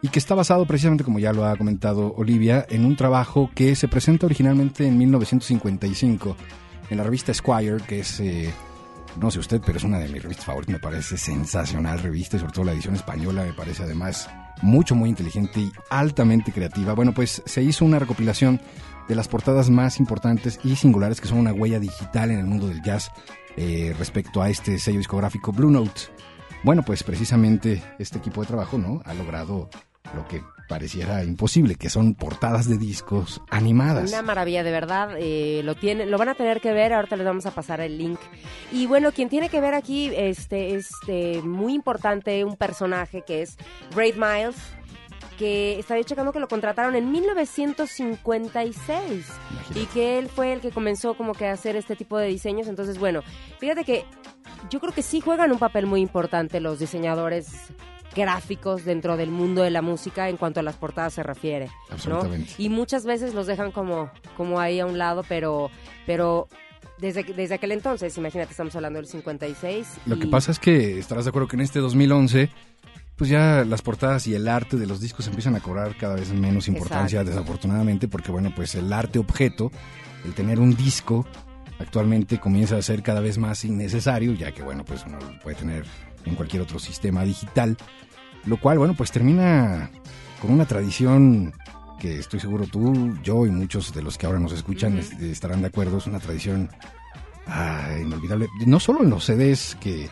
y 0.00 0.08
que 0.08 0.20
está 0.20 0.36
basado 0.36 0.64
precisamente, 0.64 1.02
como 1.02 1.18
ya 1.18 1.32
lo 1.32 1.44
ha 1.44 1.56
comentado 1.56 2.14
Olivia, 2.16 2.64
en 2.70 2.84
un 2.84 2.94
trabajo 2.94 3.50
que 3.52 3.74
se 3.74 3.88
presenta 3.88 4.26
originalmente 4.26 4.86
en 4.86 4.96
1955 4.96 6.36
en 6.88 6.98
la 6.98 7.02
revista 7.02 7.34
Squire, 7.34 7.78
que 7.86 7.98
es, 8.00 8.20
eh, 8.20 8.54
no 9.20 9.28
sé 9.32 9.40
usted, 9.40 9.60
pero 9.64 9.78
es 9.78 9.84
una 9.84 9.98
de 9.98 10.08
mis 10.08 10.22
revistas 10.22 10.46
favoritas, 10.46 10.74
me 10.74 10.80
parece 10.80 11.16
sensacional 11.16 11.98
revista 11.98 12.36
y 12.36 12.40
sobre 12.40 12.52
todo 12.52 12.66
la 12.66 12.72
edición 12.72 12.94
española 12.94 13.42
me 13.42 13.52
parece 13.54 13.82
además 13.82 14.30
mucho, 14.62 14.94
muy 14.94 15.10
inteligente 15.10 15.58
y 15.58 15.72
altamente 15.90 16.52
creativa. 16.52 16.94
Bueno, 16.94 17.12
pues 17.12 17.42
se 17.44 17.62
hizo 17.62 17.84
una 17.84 17.98
recopilación 17.98 18.60
de 19.08 19.16
las 19.16 19.26
portadas 19.26 19.68
más 19.68 19.98
importantes 19.98 20.60
y 20.62 20.76
singulares 20.76 21.20
que 21.20 21.26
son 21.26 21.38
una 21.38 21.52
huella 21.52 21.80
digital 21.80 22.30
en 22.30 22.38
el 22.38 22.46
mundo 22.46 22.68
del 22.68 22.82
jazz 22.82 23.10
eh, 23.62 23.94
respecto 23.98 24.40
a 24.40 24.48
este 24.48 24.78
sello 24.78 24.96
discográfico 24.96 25.52
Blue 25.52 25.70
Note. 25.70 26.00
Bueno, 26.62 26.82
pues 26.82 27.02
precisamente 27.02 27.82
este 27.98 28.16
equipo 28.16 28.40
de 28.40 28.46
trabajo 28.46 28.78
no 28.78 29.02
ha 29.04 29.12
logrado 29.12 29.68
lo 30.14 30.26
que 30.26 30.42
pareciera 30.66 31.22
imposible, 31.24 31.74
que 31.74 31.90
son 31.90 32.14
portadas 32.14 32.70
de 32.70 32.78
discos 32.78 33.42
animadas. 33.50 34.08
Una 34.08 34.22
maravilla, 34.22 34.62
de 34.62 34.70
verdad. 34.70 35.10
Eh, 35.18 35.60
lo 35.62 35.74
tienen, 35.74 36.10
lo 36.10 36.16
van 36.16 36.30
a 36.30 36.34
tener 36.34 36.62
que 36.62 36.72
ver. 36.72 36.94
Ahorita 36.94 37.16
les 37.16 37.26
vamos 37.26 37.44
a 37.44 37.50
pasar 37.50 37.82
el 37.82 37.98
link. 37.98 38.18
Y 38.72 38.86
bueno, 38.86 39.12
quien 39.12 39.28
tiene 39.28 39.50
que 39.50 39.60
ver 39.60 39.74
aquí, 39.74 40.10
este, 40.16 40.74
este, 40.74 41.42
muy 41.42 41.74
importante, 41.74 42.42
un 42.46 42.56
personaje 42.56 43.24
que 43.26 43.42
es 43.42 43.58
Braid 43.94 44.14
Miles 44.14 44.56
que 45.38 45.78
estaba 45.78 46.02
checando 46.02 46.32
que 46.32 46.40
lo 46.40 46.48
contrataron 46.48 46.96
en 46.96 47.10
1956 47.10 49.26
y 49.74 49.86
que 49.86 50.18
él 50.18 50.28
fue 50.28 50.52
el 50.52 50.60
que 50.60 50.70
comenzó 50.70 51.14
como 51.14 51.32
que 51.32 51.46
a 51.46 51.52
hacer 51.52 51.76
este 51.76 51.96
tipo 51.96 52.18
de 52.18 52.28
diseños. 52.28 52.68
Entonces, 52.68 52.98
bueno, 52.98 53.22
fíjate 53.58 53.84
que 53.84 54.04
yo 54.68 54.80
creo 54.80 54.92
que 54.92 55.02
sí 55.02 55.20
juegan 55.20 55.52
un 55.52 55.58
papel 55.58 55.86
muy 55.86 56.00
importante 56.00 56.60
los 56.60 56.78
diseñadores 56.78 57.72
gráficos 58.14 58.84
dentro 58.84 59.16
del 59.16 59.30
mundo 59.30 59.62
de 59.62 59.70
la 59.70 59.82
música 59.82 60.28
en 60.28 60.36
cuanto 60.36 60.60
a 60.60 60.62
las 60.62 60.76
portadas 60.76 61.14
se 61.14 61.22
refiere, 61.22 61.70
¿no? 62.08 62.22
Y 62.58 62.68
muchas 62.68 63.06
veces 63.06 63.34
los 63.34 63.46
dejan 63.46 63.70
como, 63.70 64.10
como 64.36 64.60
ahí 64.60 64.80
a 64.80 64.86
un 64.86 64.98
lado, 64.98 65.24
pero, 65.28 65.70
pero 66.06 66.48
desde, 66.98 67.22
desde 67.22 67.54
aquel 67.54 67.72
entonces, 67.72 68.16
imagínate, 68.18 68.50
estamos 68.50 68.74
hablando 68.74 68.98
del 68.98 69.06
56. 69.06 69.86
Lo 70.06 70.18
que 70.18 70.26
pasa 70.26 70.50
es 70.50 70.58
que 70.58 70.98
estarás 70.98 71.24
de 71.24 71.30
acuerdo 71.30 71.48
que 71.48 71.56
en 71.56 71.62
este 71.62 71.78
2011 71.78 72.50
pues 73.20 73.28
ya 73.28 73.66
las 73.66 73.82
portadas 73.82 74.26
y 74.28 74.34
el 74.34 74.48
arte 74.48 74.78
de 74.78 74.86
los 74.86 74.98
discos 74.98 75.26
empiezan 75.26 75.54
a 75.54 75.60
cobrar 75.60 75.94
cada 75.98 76.14
vez 76.14 76.32
menos 76.32 76.68
importancia, 76.68 77.22
desafortunadamente, 77.22 78.08
porque 78.08 78.32
bueno, 78.32 78.50
pues 78.56 78.74
el 78.76 78.90
arte 78.94 79.18
objeto, 79.18 79.70
el 80.24 80.32
tener 80.32 80.58
un 80.58 80.74
disco, 80.74 81.26
actualmente 81.78 82.40
comienza 82.40 82.78
a 82.78 82.82
ser 82.82 83.02
cada 83.02 83.20
vez 83.20 83.36
más 83.36 83.62
innecesario, 83.66 84.32
ya 84.32 84.52
que 84.52 84.62
bueno, 84.62 84.86
pues 84.86 85.04
uno 85.06 85.18
lo 85.18 85.38
puede 85.40 85.54
tener 85.54 85.84
en 86.24 86.34
cualquier 86.34 86.62
otro 86.62 86.78
sistema 86.78 87.22
digital, 87.22 87.76
lo 88.46 88.56
cual, 88.56 88.78
bueno, 88.78 88.94
pues 88.94 89.12
termina 89.12 89.90
con 90.40 90.52
una 90.52 90.64
tradición 90.64 91.52
que 91.98 92.20
estoy 92.20 92.40
seguro 92.40 92.66
tú, 92.68 93.18
yo 93.22 93.44
y 93.44 93.50
muchos 93.50 93.92
de 93.92 94.00
los 94.00 94.16
que 94.16 94.24
ahora 94.24 94.38
nos 94.38 94.52
escuchan 94.52 94.96
estarán 95.20 95.60
de 95.60 95.66
acuerdo, 95.66 95.98
es 95.98 96.06
una 96.06 96.20
tradición 96.20 96.70
ah, 97.46 97.86
inolvidable, 98.00 98.48
no 98.64 98.80
solo 98.80 99.02
en 99.02 99.10
los 99.10 99.26
CDs 99.26 99.76
que 99.78 100.08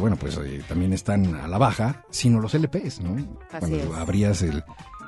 bueno, 0.00 0.16
pues 0.16 0.36
eh, 0.38 0.62
también 0.68 0.92
están 0.92 1.34
a 1.34 1.48
la 1.48 1.58
baja, 1.58 2.04
sino 2.10 2.40
los 2.40 2.54
LPs, 2.54 3.00
¿no? 3.00 3.16
Cuando 3.58 3.94
abrías 3.94 4.42
el, 4.42 4.62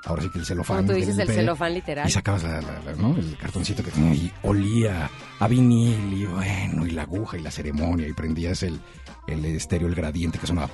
ahora 0.05 0.23
sí 0.23 0.31
que 0.31 0.39
el 0.39 0.47
celofán. 0.47 0.79
Como 0.79 0.89
tú 0.89 0.95
dices, 0.95 1.19
el 1.19 1.29
celofán 1.29 1.75
literal. 1.75 2.09
Y 2.09 2.11
sacabas 2.11 2.45
el 2.45 3.37
cartoncito 3.37 3.83
que 3.83 3.91
y 4.01 4.33
olía 4.43 5.11
a 5.39 5.49
vinil 5.49 6.13
y 6.13 6.27
bueno, 6.27 6.87
y 6.87 6.91
la 6.91 7.03
aguja 7.03 7.37
y 7.39 7.43
la 7.43 7.51
ceremonia 7.51 8.09
y 8.09 8.13
prendías 8.13 8.63
el, 8.63 8.81
el 9.27 9.45
estéreo, 9.45 9.89
el 9.89 9.95
gradiente 9.95 10.39
que 10.39 10.47
sonaba 10.47 10.71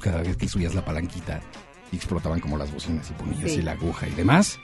cada 0.00 0.22
vez 0.22 0.36
que 0.36 0.48
subías 0.48 0.74
la 0.74 0.84
palanquita 0.84 1.40
y 1.90 1.96
explotaban 1.96 2.40
como 2.40 2.56
las 2.56 2.72
bocinas 2.72 3.10
y 3.10 3.14
ponías 3.14 3.52
y 3.52 3.62
la 3.62 3.72
aguja 3.72 4.06
y 4.06 4.14
demás. 4.14 4.58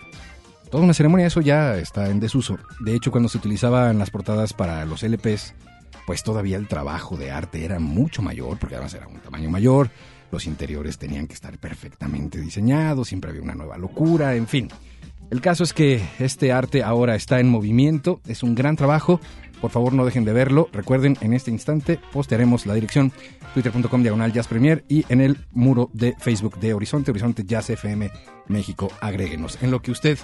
Toda 0.70 0.82
una 0.82 0.94
ceremonia, 0.94 1.26
eso 1.26 1.40
ya 1.40 1.76
está 1.76 2.08
en 2.08 2.20
desuso. 2.20 2.58
De 2.80 2.94
hecho, 2.94 3.10
cuando 3.10 3.28
se 3.28 3.38
utilizaban 3.38 3.98
las 3.98 4.10
portadas 4.10 4.52
para 4.52 4.84
los 4.84 5.02
LPs, 5.02 5.54
pues 6.06 6.22
todavía 6.22 6.56
el 6.56 6.68
trabajo 6.68 7.16
de 7.16 7.30
arte 7.30 7.64
era 7.64 7.78
mucho 7.78 8.22
mayor, 8.22 8.58
porque 8.58 8.76
además 8.76 8.94
era 8.94 9.06
un 9.06 9.20
tamaño 9.20 9.50
mayor, 9.50 9.90
los 10.30 10.46
interiores 10.46 10.98
tenían 10.98 11.26
que 11.26 11.34
estar 11.34 11.56
perfectamente 11.58 12.40
diseñados, 12.40 13.08
siempre 13.08 13.30
había 13.30 13.42
una 13.42 13.54
nueva 13.54 13.78
locura, 13.78 14.34
en 14.34 14.46
fin. 14.46 14.68
El 15.30 15.40
caso 15.40 15.64
es 15.64 15.72
que 15.72 16.02
este 16.18 16.52
arte 16.52 16.82
ahora 16.82 17.14
está 17.14 17.40
en 17.40 17.48
movimiento, 17.48 18.20
es 18.26 18.42
un 18.42 18.54
gran 18.54 18.76
trabajo, 18.76 19.20
por 19.60 19.70
favor 19.70 19.94
no 19.94 20.04
dejen 20.04 20.24
de 20.24 20.32
verlo, 20.32 20.68
recuerden 20.72 21.16
en 21.22 21.32
este 21.32 21.50
instante 21.50 21.98
postearemos 22.12 22.66
la 22.66 22.74
dirección 22.74 23.12
twitter.com 23.54 24.02
diagonal 24.02 24.32
jazz 24.32 24.46
premier 24.46 24.84
y 24.88 25.06
en 25.08 25.20
el 25.20 25.38
muro 25.52 25.88
de 25.94 26.14
Facebook 26.18 26.58
de 26.60 26.74
Horizonte, 26.74 27.10
Horizonte 27.10 27.44
Jazz 27.44 27.70
FM 27.70 28.10
México, 28.48 28.90
agréguenos. 29.00 29.58
En 29.62 29.70
lo 29.70 29.80
que 29.80 29.90
usted 29.90 30.18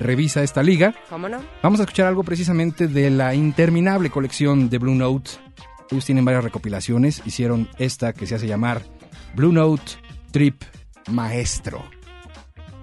revisa 0.00 0.42
esta 0.42 0.62
liga. 0.62 0.94
¿Cómo 1.08 1.28
no? 1.28 1.38
Vamos 1.62 1.78
a 1.78 1.84
escuchar 1.84 2.06
algo 2.06 2.24
precisamente 2.24 2.88
de 2.88 3.10
la 3.10 3.34
interminable 3.34 4.10
colección 4.10 4.68
de 4.68 4.78
Blue 4.78 4.94
Note. 4.94 5.30
Ellos 5.90 6.04
tienen 6.04 6.24
varias 6.24 6.44
recopilaciones, 6.44 7.22
hicieron 7.26 7.68
esta 7.78 8.12
que 8.12 8.26
se 8.26 8.34
hace 8.34 8.46
llamar 8.46 8.82
Blue 9.34 9.52
Note 9.52 9.82
Trip 10.32 10.62
Maestro. 11.10 11.84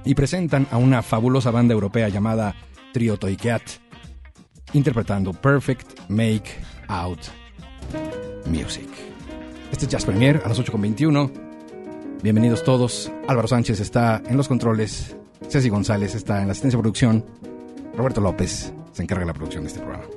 Y 0.05 0.15
presentan 0.15 0.67
a 0.71 0.77
una 0.77 1.01
fabulosa 1.01 1.51
banda 1.51 1.73
europea 1.73 2.07
llamada 2.07 2.55
Trio 2.93 3.17
Toicat, 3.17 3.63
interpretando 4.73 5.33
Perfect 5.33 6.09
Make 6.09 6.55
Out 6.87 7.19
Music. 8.45 8.87
Este 9.71 9.85
es 9.85 9.91
Jazz 9.91 10.05
Premier 10.05 10.41
a 10.45 10.49
las 10.49 10.59
8.21. 10.59 11.31
Bienvenidos 12.23 12.63
todos. 12.63 13.11
Álvaro 13.27 13.47
Sánchez 13.47 13.79
está 13.79 14.21
en 14.25 14.37
los 14.37 14.47
controles 14.47 15.15
Ceci 15.49 15.69
González 15.69 16.13
está 16.15 16.41
en 16.41 16.47
la 16.47 16.51
asistencia 16.51 16.77
de 16.77 16.81
producción. 16.81 17.25
Roberto 17.95 18.21
López 18.21 18.71
se 18.91 19.03
encarga 19.03 19.21
de 19.21 19.27
la 19.27 19.33
producción 19.33 19.63
de 19.63 19.67
este 19.67 19.79
programa. 19.79 20.16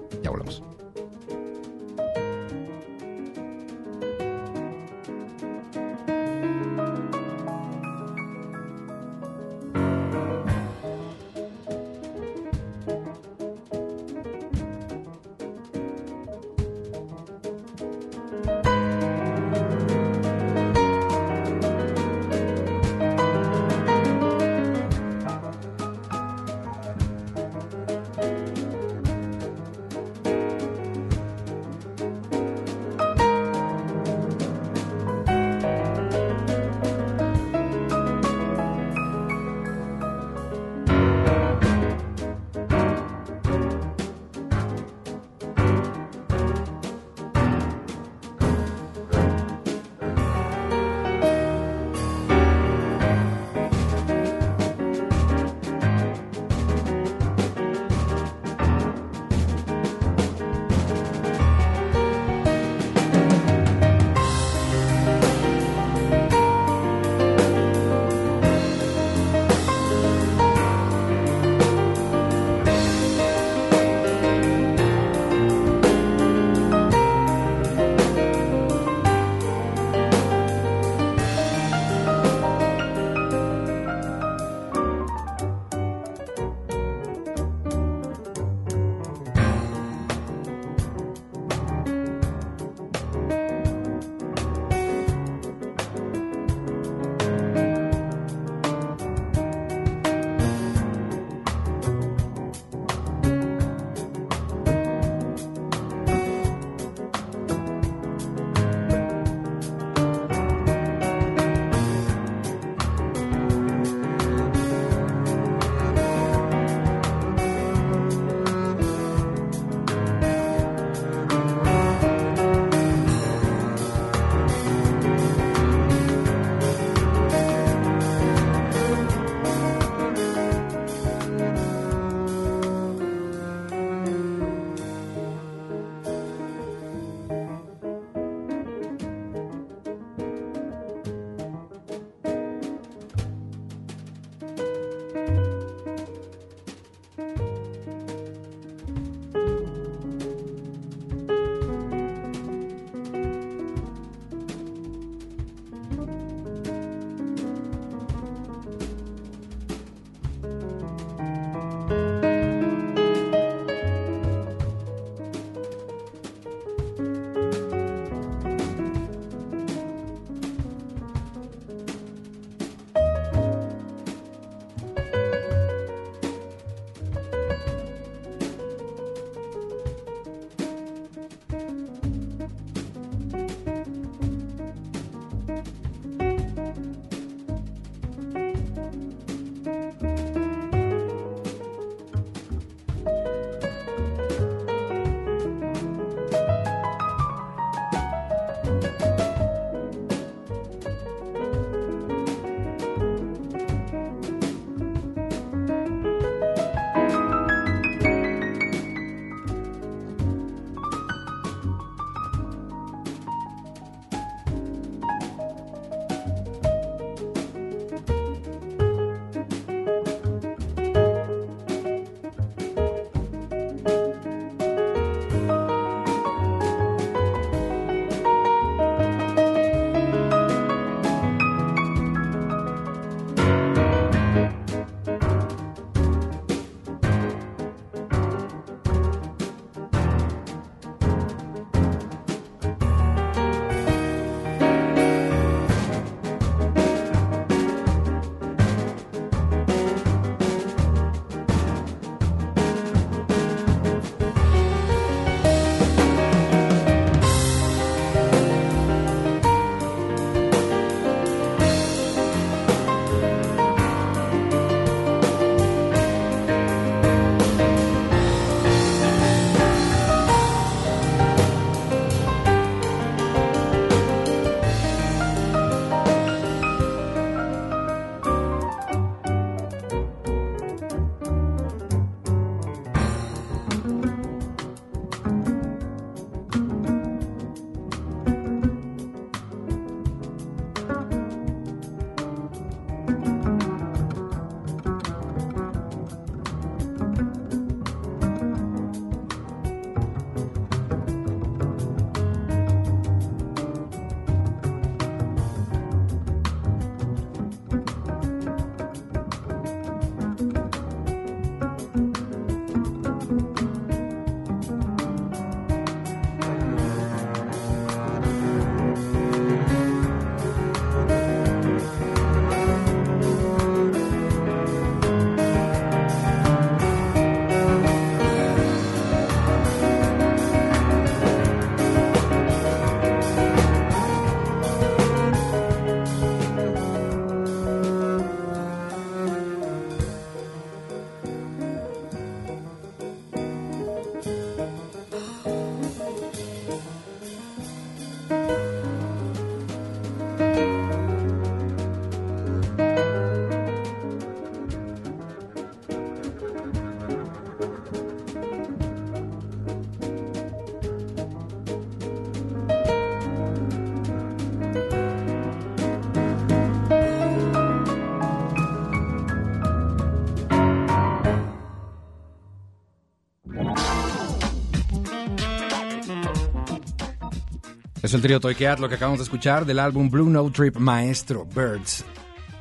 Es 378.10 378.14
el 378.14 378.22
trío 378.22 378.40
Toy 378.40 378.56
lo 378.80 378.88
que 378.88 378.96
acabamos 378.96 379.20
de 379.20 379.22
escuchar 379.22 379.64
del 379.64 379.78
álbum 379.78 380.10
Blue 380.10 380.28
Note 380.28 380.50
Trip 380.50 380.78
Maestro 380.78 381.44
Birds. 381.44 382.04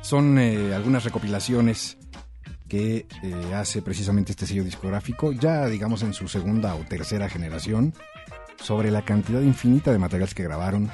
Son 0.00 0.38
eh, 0.38 0.72
algunas 0.72 1.02
recopilaciones 1.02 1.98
que 2.68 3.08
eh, 3.24 3.54
hace 3.56 3.82
precisamente 3.82 4.30
este 4.30 4.46
sello 4.46 4.62
discográfico, 4.62 5.32
ya 5.32 5.66
digamos 5.66 6.04
en 6.04 6.14
su 6.14 6.28
segunda 6.28 6.76
o 6.76 6.84
tercera 6.84 7.28
generación, 7.28 7.92
sobre 8.62 8.92
la 8.92 9.04
cantidad 9.04 9.40
infinita 9.40 9.90
de 9.90 9.98
materiales 9.98 10.34
que 10.34 10.44
grabaron 10.44 10.88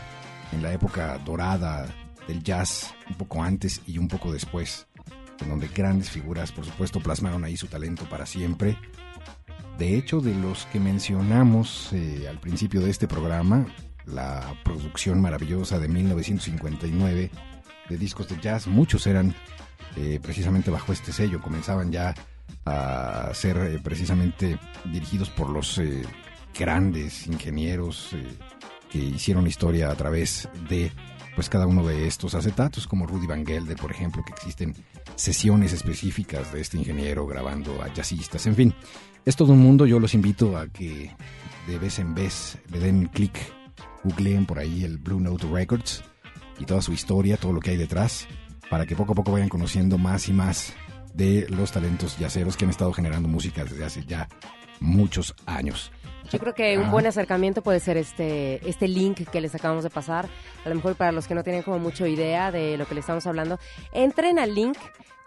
en 0.53 0.63
la 0.63 0.73
época 0.73 1.19
dorada 1.19 1.87
del 2.27 2.43
jazz, 2.43 2.95
un 3.11 3.17
poco 3.17 3.43
antes 3.43 3.83
y 3.87 3.99
un 3.99 4.09
poco 4.09 4.33
después, 4.33 4.87
en 5.43 5.51
donde 5.51 5.69
grandes 5.69 6.09
figuras, 6.09 6.51
por 6.51 6.65
supuesto, 6.65 6.99
plasmaron 7.01 7.45
ahí 7.45 7.59
su 7.59 7.67
talento 7.67 8.09
para 8.09 8.25
siempre. 8.25 8.79
De 9.77 9.99
hecho, 9.99 10.23
de 10.23 10.35
los 10.35 10.65
que 10.73 10.81
mencionamos 10.81 11.91
eh, 11.93 12.27
al 12.27 12.41
principio 12.41 12.81
de 12.81 12.89
este 12.89 13.07
programa, 13.07 13.67
la 14.07 14.55
producción 14.65 15.21
maravillosa 15.21 15.79
de 15.79 15.89
1959 15.89 17.31
de 17.89 17.99
discos 17.99 18.29
de 18.29 18.41
jazz, 18.41 18.67
muchos 18.67 19.07
eran 19.07 19.35
eh, 19.97 20.19
precisamente 20.23 20.71
bajo 20.71 20.93
este 20.93 21.13
sello, 21.13 21.41
comenzaban 21.41 21.91
ya 21.91 22.15
a 22.65 23.31
ser 23.33 23.57
eh, 23.59 23.81
precisamente 23.83 24.59
dirigidos 24.85 25.31
por 25.31 25.51
los 25.51 25.79
eh, 25.79 26.03
grandes 26.59 27.27
ingenieros 27.27 28.11
que 28.91 28.99
hicieron 28.99 29.47
historia 29.47 29.91
a 29.91 29.95
través 29.95 30.49
de 30.69 30.91
pues 31.35 31.51
cada 31.51 31.67
uno 31.67 31.87
de 31.87 32.07
estos 32.07 32.35
acetatos, 32.35 32.87
como 32.87 33.07
Rudy 33.07 33.27
Van 33.27 33.45
Gelder, 33.45 33.77
por 33.77 33.91
ejemplo, 33.91 34.25
que 34.25 34.33
existen 34.33 34.75
sesiones 35.17 35.75
específicas 35.75 36.51
de 36.51 36.63
este 36.63 36.79
ingeniero 36.79 37.27
grabando 37.27 37.83
a 37.83 37.93
jazzistas, 37.93 38.47
en 38.47 38.55
fin, 38.55 38.75
es 39.27 39.37
todo 39.37 39.53
un 39.53 39.59
mundo, 39.59 39.85
yo 39.85 40.01
los 40.01 40.15
invito 40.15 40.57
a 40.57 40.69
que 40.69 41.11
de 41.67 41.79
vez 41.79 41.99
en 41.99 42.15
vez 42.15 42.59
le 42.71 42.79
den 42.79 43.07
clic 43.09 43.39
googleen 44.07 44.47
por 44.47 44.59
ahí 44.59 44.85
el 44.85 44.99
Blue 44.99 45.21
Note 45.21 45.47
Records 45.51 46.05
y 46.59 46.65
toda 46.65 46.81
su 46.81 46.93
historia, 46.93 47.37
todo 47.37 47.53
lo 47.53 47.61
que 47.61 47.71
hay 47.71 47.77
detrás, 47.77 48.27
para 48.71 48.87
que 48.87 48.97
poco 48.97 49.13
a 49.13 49.15
poco 49.15 49.33
vayan 49.33 49.49
conociendo 49.49 49.99
más 49.99 50.29
y 50.29 50.33
más 50.33 50.73
de 51.15 51.47
los 51.49 51.73
talentos 51.73 52.19
yaceros 52.19 52.57
que 52.57 52.65
han 52.65 52.71
estado 52.71 52.93
generando 52.93 53.29
música 53.29 53.65
desde 53.65 53.85
hace 53.85 54.05
ya 54.05 54.29
muchos 54.81 55.35
años. 55.47 55.91
Yo 56.31 56.41
creo 56.41 56.55
que 56.55 56.77
un 56.77 56.91
buen 56.91 57.07
acercamiento 57.07 57.63
puede 57.63 57.79
ser 57.79 57.97
este, 57.97 58.69
este 58.69 58.89
link 58.89 59.29
que 59.31 59.41
les 59.41 59.55
acabamos 59.55 59.85
de 59.85 59.91
pasar. 59.91 60.29
A 60.65 60.69
lo 60.69 60.75
mejor 60.75 60.97
para 60.97 61.13
los 61.13 61.29
que 61.29 61.37
no 61.37 61.45
tienen 61.45 61.63
como 61.63 61.79
mucho 61.79 62.07
idea 62.07 62.51
de 62.51 62.77
lo 62.77 62.87
que 62.87 62.95
le 62.95 63.01
estamos 63.01 63.27
hablando, 63.29 63.61
entren 63.93 64.41
al 64.41 64.53
link, 64.53 64.77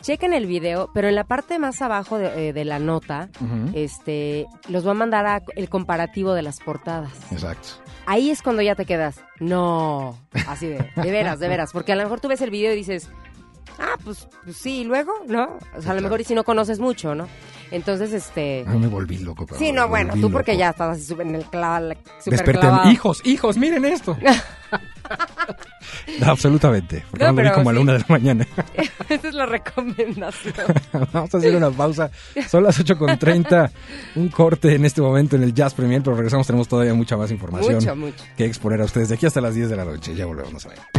chequen 0.02 0.34
el 0.34 0.46
video, 0.46 0.92
pero 0.94 1.08
en 1.08 1.16
la 1.16 1.24
parte 1.24 1.58
más 1.58 1.82
abajo 1.82 2.18
de, 2.18 2.50
eh, 2.50 2.66
la 2.66 2.80
nota, 2.80 3.30
este, 3.74 4.46
los 4.68 4.86
va 4.86 4.92
a 4.92 4.96
mandar 4.96 5.26
a 5.26 5.42
el 5.56 5.70
comparativo 5.70 6.34
de 6.34 6.42
las 6.42 6.60
portadas. 6.60 7.14
Exacto 7.32 7.82
ahí 8.10 8.32
es 8.32 8.42
cuando 8.42 8.64
ya 8.64 8.74
te 8.74 8.86
quedas. 8.86 9.24
No, 9.40 10.18
así 10.48 10.68
de, 10.68 10.92
de 10.96 11.12
veras, 11.12 11.40
de 11.40 11.48
veras. 11.48 11.72
Porque 11.72 11.92
a 11.92 11.96
lo 11.96 12.04
mejor 12.04 12.20
tú 12.20 12.28
ves 12.28 12.42
el 12.42 12.50
video 12.50 12.74
y 12.74 12.76
dices, 12.76 13.10
ah, 13.78 13.96
pues, 14.04 14.28
pues 14.44 14.58
sí, 14.58 14.84
luego, 14.84 15.12
¿no? 15.28 15.58
O 15.76 15.82
sea, 15.82 15.92
a 15.92 15.96
lo 15.96 16.02
mejor 16.02 16.22
y 16.22 16.24
si 16.24 16.34
no 16.34 16.44
conoces 16.44 16.80
mucho, 16.80 17.16
¿no? 17.16 17.28
Entonces, 17.72 18.14
este... 18.14 18.64
No 18.66 18.80
me 18.80 18.88
volví 18.88 19.18
loco. 19.20 19.46
Sí, 19.58 19.72
no, 19.72 19.88
bueno, 19.88 20.14
tú 20.20 20.32
porque 20.32 20.58
ya 20.58 20.70
estabas 20.70 20.98
así 20.98 21.14
en 21.20 21.36
el 21.36 21.46
clavo. 21.46 21.94
Hijos, 22.90 23.22
hijos, 23.26 23.58
miren 23.58 23.86
esto. 23.86 24.18
absolutamente. 26.26 27.04
Porque 27.10 27.26
no, 27.26 27.34
me 27.34 27.52
como 27.52 27.70
a 27.70 27.74
la 27.74 27.80
una 27.80 27.94
de 27.94 28.00
la 28.00 28.06
mañana. 28.08 28.48
Esa 29.10 29.28
es 29.28 29.34
la 29.34 29.46
recomendación. 29.46 30.54
Vamos 31.14 31.34
a 31.34 31.38
hacer 31.38 31.56
una 31.56 31.72
pausa. 31.72 32.12
Son 32.48 32.64
las 32.64 32.84
8.30. 32.84 33.72
Un 34.16 34.30
corte 34.30 34.76
en 34.76 34.86
este 34.86 35.02
momento 35.02 35.36
en 35.36 35.44
el 35.44 35.54
Jazz 35.54 35.74
Premier, 35.74 36.02
pero 36.02 36.16
regresamos. 36.16 36.48
Tenemos 36.48 36.68
todavía 36.68 36.94
mucha 36.94 37.18
más 37.18 37.32
información 37.32 38.14
que 38.36 38.46
exponer 38.46 38.82
a 38.82 38.86
ustedes 38.86 39.10
de 39.10 39.16
aquí 39.16 39.26
hasta 39.26 39.42
las 39.42 39.56
10 39.56 39.70
de 39.70 39.76
la 39.76 39.86
noche. 39.86 40.16
Ya 40.16 40.26
volvemos 40.26 40.66
a 40.66 40.70
ver. 40.70 40.99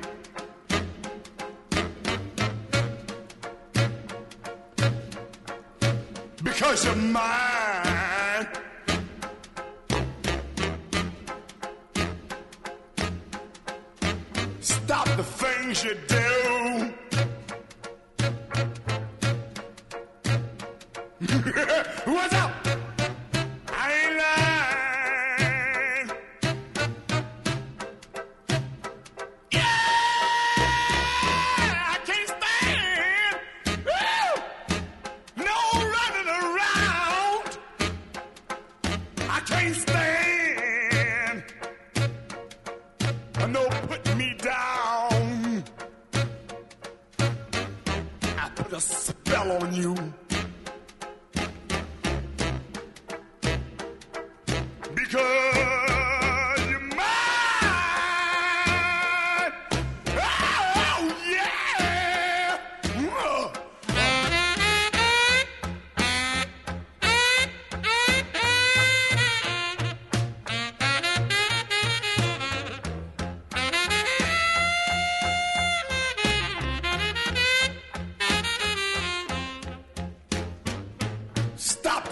Because 6.71 6.85
you're 6.85 6.95
mine. 6.95 7.50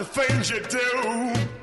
Things 0.05 0.49
you 0.49 0.61
do. 0.61 1.58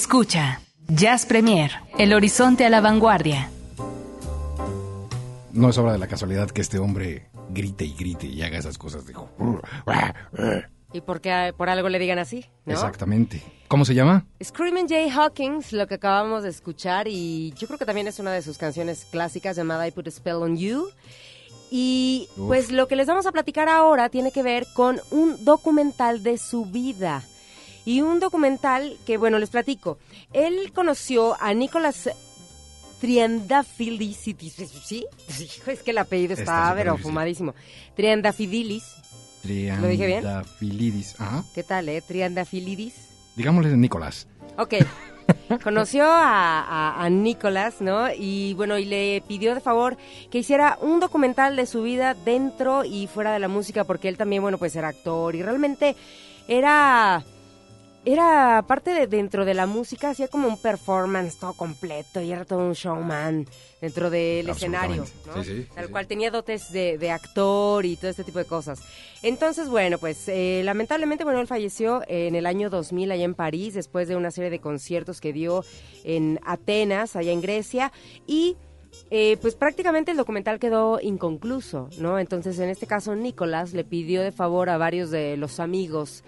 Escucha, 0.00 0.62
Jazz 0.88 1.26
Premier, 1.26 1.72
el 1.98 2.14
horizonte 2.14 2.64
a 2.64 2.70
la 2.70 2.80
vanguardia. 2.80 3.50
No 5.52 5.68
es 5.68 5.76
obra 5.76 5.92
de 5.92 5.98
la 5.98 6.06
casualidad 6.06 6.50
que 6.50 6.62
este 6.62 6.78
hombre 6.78 7.28
grite 7.50 7.84
y 7.84 7.92
grite 7.92 8.26
y 8.26 8.40
haga 8.42 8.56
esas 8.56 8.78
cosas 8.78 9.04
de... 9.04 9.12
Y 10.94 11.02
porque 11.02 11.52
por 11.54 11.68
algo 11.68 11.90
le 11.90 11.98
digan 11.98 12.18
así, 12.18 12.46
¿no? 12.64 12.72
Exactamente. 12.72 13.42
¿Cómo 13.68 13.84
se 13.84 13.94
llama? 13.94 14.24
Screaming 14.42 14.88
Jay 14.88 15.10
Hawkins, 15.10 15.74
lo 15.74 15.86
que 15.86 15.96
acabamos 15.96 16.44
de 16.44 16.48
escuchar, 16.48 17.06
y 17.06 17.52
yo 17.58 17.66
creo 17.66 17.78
que 17.78 17.84
también 17.84 18.08
es 18.08 18.18
una 18.18 18.32
de 18.32 18.40
sus 18.40 18.56
canciones 18.56 19.04
clásicas 19.04 19.54
llamada 19.54 19.86
I 19.86 19.90
Put 19.90 20.08
a 20.08 20.10
Spell 20.10 20.36
on 20.36 20.56
You. 20.56 20.88
Y 21.70 22.26
Uf. 22.38 22.46
pues 22.46 22.72
lo 22.72 22.88
que 22.88 22.96
les 22.96 23.06
vamos 23.06 23.26
a 23.26 23.32
platicar 23.32 23.68
ahora 23.68 24.08
tiene 24.08 24.32
que 24.32 24.42
ver 24.42 24.66
con 24.72 24.98
un 25.10 25.44
documental 25.44 26.22
de 26.22 26.38
su 26.38 26.64
vida. 26.64 27.22
Y 27.84 28.02
un 28.02 28.20
documental 28.20 28.96
que, 29.06 29.16
bueno, 29.16 29.38
les 29.38 29.50
platico. 29.50 29.98
Él 30.32 30.72
conoció 30.72 31.36
a 31.40 31.54
Nicolas 31.54 32.10
Triandafilidis, 33.00 34.18
¿sí? 34.84 35.06
Es 35.66 35.82
que 35.82 35.90
el 35.90 35.98
apellido 35.98 36.34
está, 36.34 36.72
pero 36.76 36.98
fumadísimo. 36.98 37.54
Triandafililis, 37.96 38.84
¿Lo 39.42 39.86
dije 39.88 40.06
bien? 40.06 40.20
Triandafilidis. 40.20 41.20
Ajá. 41.20 41.44
¿qué 41.54 41.62
tal, 41.62 41.88
eh? 41.88 42.02
Triandafilidis. 42.02 42.94
Digámosle 43.36 43.76
Nicolás. 43.76 44.26
Ok. 44.58 44.74
Conoció 45.62 46.04
a, 46.04 46.60
a, 46.60 47.04
a 47.04 47.08
Nicolás, 47.08 47.80
¿no? 47.80 48.12
Y 48.12 48.52
bueno, 48.54 48.78
y 48.78 48.84
le 48.84 49.22
pidió 49.26 49.54
de 49.54 49.60
favor 49.60 49.96
que 50.30 50.38
hiciera 50.38 50.76
un 50.82 51.00
documental 51.00 51.56
de 51.56 51.66
su 51.66 51.82
vida 51.82 52.14
dentro 52.14 52.84
y 52.84 53.06
fuera 53.06 53.32
de 53.32 53.38
la 53.38 53.48
música, 53.48 53.84
porque 53.84 54.08
él 54.08 54.18
también, 54.18 54.42
bueno, 54.42 54.58
pues 54.58 54.76
era 54.76 54.88
actor 54.88 55.34
y 55.34 55.42
realmente 55.42 55.96
era 56.48 57.24
era 58.04 58.64
parte 58.66 58.90
de 58.90 59.06
dentro 59.06 59.44
de 59.44 59.52
la 59.52 59.66
música, 59.66 60.10
hacía 60.10 60.28
como 60.28 60.48
un 60.48 60.56
performance 60.56 61.36
todo 61.38 61.52
completo 61.52 62.20
y 62.20 62.32
era 62.32 62.44
todo 62.44 62.60
un 62.60 62.72
showman 62.72 63.46
dentro 63.80 64.08
del 64.08 64.48
escenario. 64.48 65.04
Sí, 65.04 65.12
sí, 65.34 65.44
sí, 65.44 65.66
Tal 65.74 65.86
sí. 65.86 65.90
cual 65.90 66.06
tenía 66.06 66.30
dotes 66.30 66.72
de, 66.72 66.96
de 66.96 67.10
actor 67.10 67.84
y 67.84 67.96
todo 67.96 68.10
este 68.10 68.24
tipo 68.24 68.38
de 68.38 68.46
cosas. 68.46 68.80
Entonces, 69.22 69.68
bueno, 69.68 69.98
pues 69.98 70.28
eh, 70.28 70.62
lamentablemente, 70.64 71.24
bueno, 71.24 71.40
él 71.40 71.46
falleció 71.46 72.02
en 72.08 72.34
el 72.34 72.46
año 72.46 72.70
2000 72.70 73.12
allá 73.12 73.24
en 73.24 73.34
París, 73.34 73.74
después 73.74 74.08
de 74.08 74.16
una 74.16 74.30
serie 74.30 74.50
de 74.50 74.60
conciertos 74.60 75.20
que 75.20 75.34
dio 75.34 75.62
en 76.04 76.40
Atenas, 76.46 77.16
allá 77.16 77.32
en 77.32 77.42
Grecia, 77.42 77.92
y 78.26 78.56
eh, 79.10 79.36
pues 79.42 79.54
prácticamente 79.54 80.10
el 80.10 80.16
documental 80.16 80.58
quedó 80.58 81.00
inconcluso, 81.00 81.90
¿no? 81.98 82.18
Entonces, 82.18 82.58
en 82.58 82.70
este 82.70 82.86
caso, 82.86 83.14
Nicolás 83.14 83.74
le 83.74 83.84
pidió 83.84 84.22
de 84.22 84.32
favor 84.32 84.70
a 84.70 84.78
varios 84.78 85.10
de 85.10 85.36
los 85.36 85.60
amigos 85.60 86.24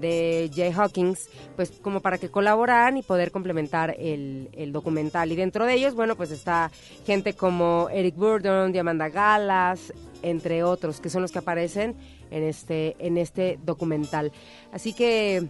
de 0.00 0.50
Jay 0.54 0.72
Hawkins, 0.72 1.28
pues 1.56 1.72
como 1.82 2.00
para 2.00 2.18
que 2.18 2.28
colaboraran 2.30 2.96
y 2.96 3.02
poder 3.02 3.30
complementar 3.30 3.96
el, 3.98 4.48
el 4.52 4.72
documental. 4.72 5.32
Y 5.32 5.36
dentro 5.36 5.64
de 5.64 5.74
ellos, 5.74 5.94
bueno, 5.94 6.16
pues 6.16 6.30
está 6.30 6.70
gente 7.06 7.32
como 7.34 7.88
Eric 7.92 8.14
Burdon, 8.16 8.72
Diamanda 8.72 9.08
Galas, 9.08 9.92
entre 10.22 10.62
otros, 10.64 11.00
que 11.00 11.08
son 11.10 11.22
los 11.22 11.32
que 11.32 11.38
aparecen 11.38 11.94
en 12.30 12.42
este, 12.42 12.96
en 12.98 13.16
este 13.18 13.58
documental. 13.64 14.32
Así 14.72 14.92
que, 14.92 15.46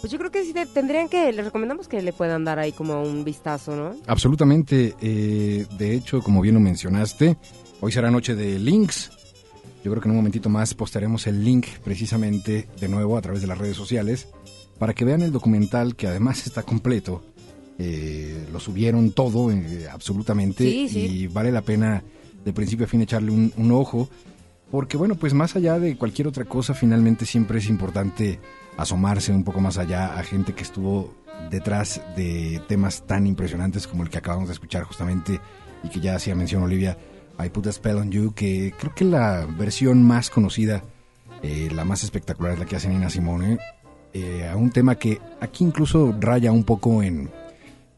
pues 0.00 0.10
yo 0.12 0.18
creo 0.18 0.30
que 0.30 0.44
sí 0.44 0.52
te- 0.54 0.66
tendrían 0.66 1.08
que, 1.08 1.32
les 1.32 1.44
recomendamos 1.44 1.86
que 1.88 2.00
le 2.00 2.12
puedan 2.12 2.44
dar 2.44 2.58
ahí 2.58 2.72
como 2.72 3.02
un 3.02 3.24
vistazo, 3.24 3.76
¿no? 3.76 3.94
Absolutamente. 4.06 4.94
eh, 5.02 5.66
de 5.78 5.94
hecho, 5.94 6.20
como 6.22 6.40
bien 6.40 6.54
lo 6.54 6.60
mencionaste, 6.60 7.36
hoy 7.80 7.92
será 7.92 8.10
noche 8.10 8.34
de 8.34 8.58
links. 8.58 9.10
Yo 9.84 9.90
creo 9.90 10.00
que 10.02 10.08
en 10.08 10.12
un 10.12 10.16
momentito 10.16 10.48
más 10.48 10.72
postaremos 10.74 11.26
el 11.26 11.44
link 11.44 11.66
precisamente 11.84 12.66
de 12.80 12.88
nuevo 12.88 13.18
a 13.18 13.20
través 13.22 13.42
de 13.42 13.46
las 13.46 13.58
redes 13.58 13.76
sociales 13.76 14.28
para 14.78 14.94
que 14.94 15.04
vean 15.04 15.20
el 15.20 15.30
documental 15.30 15.94
que 15.94 16.06
además 16.06 16.46
está 16.46 16.62
completo. 16.62 17.22
Eh, 17.78 18.46
lo 18.50 18.60
subieron 18.60 19.12
todo, 19.12 19.50
eh, 19.52 19.86
absolutamente, 19.92 20.64
Sí, 20.64 20.88
sí. 20.88 20.98
y 21.00 21.26
vale 21.26 21.52
la 21.52 21.60
pena 21.60 22.02
de 22.44 22.52
principio 22.52 22.86
a 22.86 22.88
fin 22.88 23.02
echarle 23.02 23.30
un, 23.30 23.52
un 23.56 23.72
ojo, 23.72 24.08
porque 24.70 24.96
bueno, 24.96 25.16
pues 25.16 25.34
más 25.34 25.54
allá 25.54 25.78
de 25.78 25.96
cualquier 25.96 26.28
otra 26.28 26.44
cosa, 26.46 26.72
finalmente 26.72 27.26
siempre 27.26 27.58
es 27.58 27.68
importante 27.68 28.40
asomarse 28.76 29.32
un 29.32 29.44
poco 29.44 29.60
más 29.60 29.76
allá 29.76 30.18
a 30.18 30.22
gente 30.22 30.54
que 30.54 30.62
estuvo 30.62 31.14
detrás 31.50 32.00
de 32.16 32.62
temas 32.68 33.06
tan 33.06 33.26
impresionantes 33.26 33.86
como 33.86 34.02
el 34.02 34.08
que 34.08 34.18
acabamos 34.18 34.48
de 34.48 34.54
escuchar 34.54 34.84
justamente 34.84 35.40
y 35.82 35.88
que 35.88 36.00
ya 36.00 36.14
hacía 36.16 36.34
mención 36.34 36.62
Olivia, 36.62 36.96
I 37.38 37.48
Put 37.50 37.66
a 37.66 37.72
Spell 37.72 37.98
on 37.98 38.10
You, 38.10 38.32
que 38.34 38.74
creo 38.78 38.94
que 38.94 39.04
la 39.04 39.46
versión 39.46 40.02
más 40.02 40.30
conocida, 40.30 40.84
eh, 41.42 41.68
la 41.72 41.84
más 41.84 42.04
espectacular 42.04 42.52
es 42.52 42.58
la 42.58 42.66
que 42.66 42.76
hace 42.76 42.88
Nina 42.88 43.10
Simone, 43.10 43.58
eh, 44.12 44.48
a 44.48 44.56
un 44.56 44.70
tema 44.70 44.94
que 44.96 45.20
aquí 45.40 45.64
incluso 45.64 46.14
raya 46.18 46.52
un 46.52 46.64
poco 46.64 47.02
en, 47.02 47.30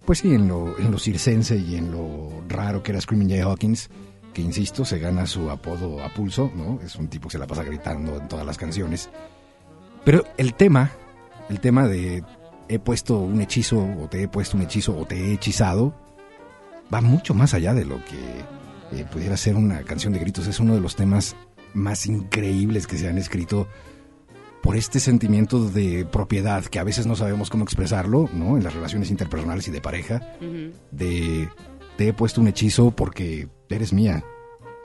pues 0.05 0.21
sí, 0.21 0.35
en 0.35 0.49
lo, 0.49 0.79
en 0.79 0.91
lo 0.91 0.99
circense 0.99 1.57
y 1.57 1.77
en 1.77 1.93
lo 1.93 2.43
raro 2.49 2.83
que 2.83 2.93
era 2.93 3.01
Screaming 3.01 3.29
Jay 3.29 3.41
Hawkins, 3.41 3.91
que 4.33 4.43
insisto, 4.43 4.85
se 4.85 4.99
gana 4.99 5.27
su 5.27 5.51
apodo 5.51 6.03
a 6.03 6.11
pulso, 6.11 6.51
¿no? 6.55 6.79
Es 6.83 6.97
un 6.97 7.09
tipo 7.09 7.29
que 7.29 7.33
se 7.33 7.39
la 7.39 7.47
pasa 7.47 7.63
gritando 7.63 8.17
en 8.17 8.29
todas 8.29 8.45
las 8.45 8.59
canciones. 8.59 9.09
Pero 10.05 10.25
el 10.37 10.55
tema, 10.55 10.91
el 11.49 11.59
tema 11.61 11.89
de 11.89 12.23
he 12.69 12.79
puesto 12.79 13.19
un 13.19 13.41
hechizo 13.41 13.79
o 13.79 14.09
te 14.09 14.23
he 14.23 14.29
puesto 14.29 14.57
un 14.57 14.63
hechizo 14.63 14.97
o 14.97 15.07
te 15.07 15.17
he 15.17 15.33
hechizado, 15.33 15.95
va 16.93 17.01
mucho 17.01 17.35
más 17.35 17.55
allá 17.55 17.75
de 17.75 17.85
lo 17.85 17.97
que 18.05 18.45
eh, 18.93 19.05
pudiera 19.11 19.37
ser 19.37 19.57
una 19.57 19.83
canción 19.83 20.13
de 20.13 20.19
gritos. 20.19 20.47
Es 20.47 20.61
uno 20.61 20.75
de 20.75 20.81
los 20.81 20.97
temas 20.97 21.37
más 21.75 22.07
increíbles 22.07 22.87
que 22.87 22.97
se 22.99 23.09
han 23.09 23.19
escrito 23.19 23.69
por 24.63 24.77
este 24.77 24.99
sentimiento 24.99 25.69
de 25.69 26.05
propiedad 26.05 26.65
que 26.65 26.79
a 26.79 26.85
veces 26.85 27.07
no 27.07 27.15
sabemos 27.15 27.51
cómo 27.51 27.65
expresarlo, 27.65 28.29
¿no? 28.33 28.57
En 28.57 28.65
las 28.65 28.75
relaciones 28.75 29.11
interpersonales 29.11 29.69
y 29.69 29.71
de 29.71 29.81
pareja, 29.81 30.21
de 30.91 31.49
te 31.97 32.09
he 32.09 32.13
puesto 32.13 32.41
un 32.41 32.49
hechizo 32.49 32.91
porque 32.91 33.49
eres 33.69 33.93
mía 33.93 34.25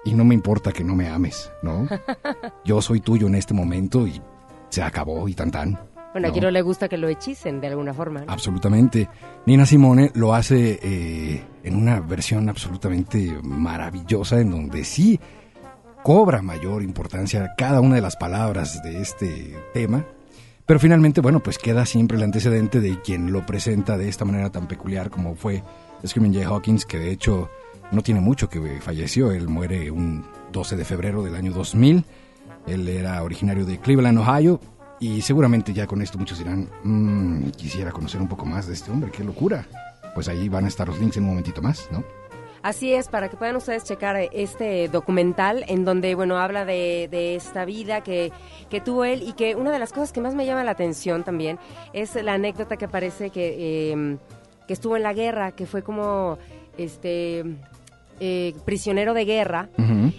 y 0.04 0.14
no 0.14 0.24
me 0.24 0.36
importa 0.36 0.72
que 0.72 0.84
no 0.84 0.96
me 0.96 1.10
ames, 1.10 1.52
¿no? 1.62 1.88
Yo 2.66 2.82
soy 2.82 3.02
tuyo 3.02 3.28
en 3.28 3.36
este 3.36 3.54
momento 3.54 4.08
y 4.08 4.22
se 4.70 4.82
acabó 4.82 5.28
y 5.28 5.34
tan 5.34 5.52
tan. 5.52 5.91
Bueno, 6.14 6.28
¿no? 6.28 6.32
aquí 6.32 6.42
no 6.42 6.52
le 6.52 6.62
gusta 6.62 6.90
que 6.90 6.98
lo 6.98 7.08
hechicen 7.08 7.62
de 7.62 7.68
alguna 7.68 7.94
forma. 7.94 8.22
¿no? 8.22 8.32
Absolutamente. 8.32 9.08
Nina 9.46 9.66
Simone 9.66 10.12
lo 10.14 10.34
hace 10.34 10.80
eh, 10.82 11.44
en 11.64 11.76
una 11.76 12.00
versión 12.00 12.50
absolutamente 12.50 13.38
maravillosa 13.44 14.40
en 14.40 14.52
donde 14.52 14.84
sí 14.84 15.20
cobra 16.04 16.42
mayor 16.42 16.84
importancia 16.84 17.54
cada 17.58 17.80
una 17.80 17.96
de 17.96 18.02
las 18.02 18.16
palabras 18.16 18.82
de 18.84 19.02
este 19.02 19.56
tema. 19.74 20.06
Pero 20.66 20.80
finalmente, 20.80 21.22
bueno, 21.22 21.42
pues 21.42 21.58
queda 21.58 21.86
siempre 21.86 22.18
el 22.18 22.24
antecedente 22.24 22.80
de 22.80 23.02
quien 23.02 23.32
lo 23.32 23.46
presenta 23.46 23.98
de 23.98 24.08
esta 24.08 24.26
manera 24.26 24.52
tan 24.52 24.68
peculiar 24.68 25.10
como 25.10 25.36
fue 25.36 25.64
Screaming 26.06 26.34
Jay 26.34 26.44
Hawkins, 26.44 26.86
que 26.86 26.98
de 26.98 27.12
hecho 27.12 27.50
no 27.92 28.02
tiene 28.02 28.22
mucho 28.22 28.50
que 28.50 28.80
falleció. 28.80 29.32
Él 29.32 29.48
muere 29.48 29.92
un 29.92 30.26
12 30.52 30.76
de 30.76 30.86
febrero 30.86 31.24
del 31.24 31.36
año 31.36 31.52
2000. 31.52 32.06
Él 32.68 32.88
era 32.88 33.22
originario 33.24 33.66
de 33.66 33.80
Cleveland, 33.80 34.20
Ohio. 34.20 34.60
Y 35.02 35.22
seguramente 35.22 35.74
ya 35.74 35.88
con 35.88 36.02
esto 36.02 36.18
muchos 36.20 36.38
dirán, 36.38 36.70
"Mm, 36.84 37.50
quisiera 37.58 37.92
conocer 37.92 38.22
un 38.22 38.28
poco 38.28 38.46
más 38.46 38.68
de 38.68 38.74
este 38.74 38.92
hombre, 38.92 39.10
qué 39.12 39.24
locura. 39.24 39.66
Pues 40.14 40.28
ahí 40.30 40.48
van 40.48 40.66
a 40.66 40.68
estar 40.68 40.88
los 40.88 41.00
links 41.00 41.18
en 41.18 41.24
un 41.24 41.30
momentito 41.30 41.62
más, 41.62 41.90
¿no? 41.92 42.04
Así 42.62 42.94
es, 42.94 43.08
para 43.08 43.28
que 43.28 43.36
puedan 43.36 43.56
ustedes 43.56 43.84
checar 43.84 44.16
eh, 44.18 44.30
este 44.32 44.88
documental 44.90 45.66
en 45.68 45.84
donde, 45.84 46.14
bueno, 46.14 46.38
habla 46.38 46.64
de, 46.66 47.08
de 47.10 47.34
esta 47.36 47.66
vida 47.66 48.02
que, 48.02 48.32
que 48.70 48.80
tuvo 48.80 49.04
él 49.04 49.24
y 49.26 49.34
que 49.34 49.56
una 49.56 49.72
de 49.72 49.80
las 49.80 49.92
cosas 49.92 50.12
que 50.12 50.22
más 50.22 50.36
me 50.36 50.46
llama 50.46 50.64
la 50.64 50.70
atención 50.72 51.24
también 51.24 51.58
es 51.94 52.14
la 52.14 52.34
anécdota 52.36 52.78
que 52.78 52.88
parece 52.88 53.32
que, 53.32 53.56
eh, 53.94 54.18
que 54.68 54.74
estuvo 54.74 54.96
en 54.96 55.02
la 55.02 55.14
guerra, 55.14 55.54
que 55.54 55.66
fue 55.66 55.82
como 55.82 56.38
este 56.78 57.44
eh, 58.20 58.54
prisionero 58.66 59.16
de 59.16 59.26
guerra 59.26 59.70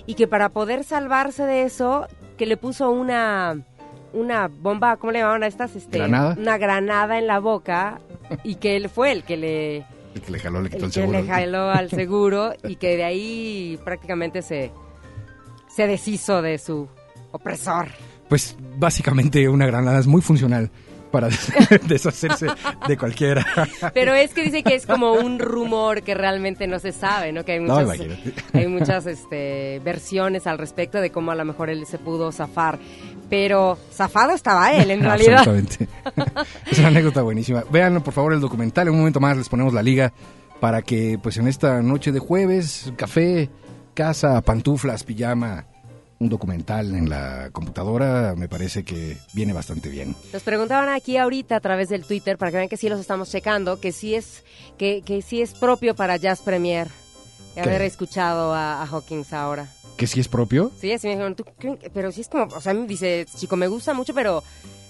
y 0.07 0.15
que 0.15 0.27
para 0.27 0.49
poder 0.49 0.83
salvarse 0.83 1.45
de 1.45 1.63
eso, 1.63 2.09
que 2.37 2.47
le 2.47 2.57
puso 2.57 2.91
una 2.91 3.63
una 4.13 4.49
bomba, 4.49 4.97
¿cómo 4.97 5.13
le 5.13 5.21
llamaban 5.21 5.43
a 5.43 5.47
estas? 5.47 5.77
Este, 5.77 5.99
¿Granada? 5.99 6.37
Una 6.39 6.59
granada 6.59 7.19
en 7.19 7.27
la 7.27 7.39
boca 7.39 8.01
y 8.45 8.57
que 8.57 8.77
él 8.77 8.89
fue 8.89 9.13
el 9.13 9.25
que 9.25 9.37
le 9.37 9.77
El 10.15 10.23
que 10.25 10.33
le 10.33 10.39
jaló, 10.39 10.61
le 10.61 10.71
quitó 10.71 10.87
el 10.87 10.93
el, 10.93 10.93
que 10.93 11.07
le 11.07 11.25
jaló 11.25 11.71
al 11.71 11.91
seguro 11.91 12.53
y 12.65 12.77
que 12.77 12.97
de 12.97 13.05
ahí 13.05 13.79
prácticamente 13.85 14.43
se, 14.43 14.71
se 15.69 15.87
deshizo 15.87 16.43
de 16.43 16.59
su 16.59 16.89
opresor. 17.33 17.89
Pues 18.29 18.57
básicamente 18.79 19.49
una 19.49 19.67
granada 19.67 19.99
es 19.99 20.07
muy 20.07 20.23
funcional 20.23 20.71
para 21.13 21.29
deshacerse 21.87 22.47
de 22.89 22.97
cualquiera. 22.97 23.47
Pero 23.95 24.15
es 24.15 24.35
que 24.35 24.43
dice 24.43 24.65
que 24.65 24.75
es 24.75 24.87
como 24.87 25.13
un 25.13 25.39
rumor 25.39 26.03
que 26.03 26.15
realmente 26.15 26.67
no 26.67 26.81
se 26.81 26.91
sabe, 26.91 27.33
¿no? 27.33 27.45
Que 27.45 27.53
hay 27.53 27.61
muchas, 27.61 28.01
hay 28.53 28.67
muchas 28.67 29.07
este, 29.07 29.81
versiones 29.85 30.49
al 30.49 30.59
respecto 30.59 31.01
de 31.01 31.11
cómo 31.11 31.31
a 31.31 31.37
lo 31.37 31.45
mejor 31.45 31.71
él 31.71 31.87
se 31.87 31.99
pudo 31.99 32.33
zafar. 32.33 32.79
Pero 33.31 33.79
zafado 33.93 34.33
estaba 34.33 34.73
él, 34.73 34.91
en 34.91 35.01
realidad. 35.05 35.39
Absolutamente. 35.39 35.89
es 36.71 36.79
una 36.81 36.89
anécdota 36.89 37.23
buenísima. 37.23 37.63
Vean, 37.71 38.03
por 38.03 38.13
favor, 38.13 38.33
el 38.33 38.41
documental. 38.41 38.89
En 38.89 38.95
un 38.95 39.01
momento 39.01 39.21
más 39.21 39.37
les 39.37 39.49
ponemos 39.49 39.73
la 39.73 39.83
liga 39.83 40.13
para 40.61 40.83
que, 40.83 41.19
pues, 41.23 41.37
en 41.37 41.47
esta 41.47 41.81
noche 41.83 42.13
de 42.13 42.19
jueves, 42.19 42.93
café, 42.97 43.51
casa, 43.95 44.41
pantuflas, 44.43 45.05
pijama, 45.05 45.67
un 46.23 46.29
documental 46.29 46.95
en 46.95 47.09
la 47.11 47.51
computadora, 47.53 48.35
me 48.37 48.49
parece 48.49 48.85
que 48.85 49.19
viene 49.33 49.53
bastante 49.53 49.89
bien. 49.89 50.15
Nos 50.33 50.43
preguntaban 50.43 50.89
aquí 50.89 51.17
ahorita 51.17 51.57
a 51.57 51.61
través 51.61 51.89
del 51.89 52.05
Twitter 52.05 52.39
para 52.39 52.51
que 52.51 52.57
vean 52.59 52.69
que 52.69 52.77
sí 52.77 52.89
los 52.89 53.01
estamos 53.01 53.31
checando, 53.31 53.81
que 53.81 53.93
sí 53.93 54.15
es, 54.15 54.45
que, 54.79 55.03
que 55.05 55.21
sí 55.23 55.43
es 55.43 55.53
propio 55.55 55.95
para 55.95 56.17
Jazz 56.17 56.41
Premier 56.43 56.89
haber 57.57 57.83
escuchado 57.83 58.55
a, 58.55 58.83
a 58.83 58.87
Hawkins 58.87 59.33
ahora. 59.33 59.69
¿Que 59.97 60.07
sí 60.07 60.21
es 60.21 60.29
propio? 60.29 60.73
Sí, 60.81 60.91
así 60.93 61.07
me 61.07 61.13
dijeron, 61.15 61.35
¿tú 61.35 61.45
creen 61.59 61.77
que- 61.77 61.91
pero 61.91 62.11
sí 62.13 62.23
es 62.23 62.29
como, 62.29 62.45
o 62.45 62.61
sea, 62.61 62.73
me 62.73 62.87
dice, 62.87 63.27
chico, 63.37 63.57
me 63.57 63.67
gusta 63.69 63.93
mucho, 63.95 64.15
pero 64.15 64.43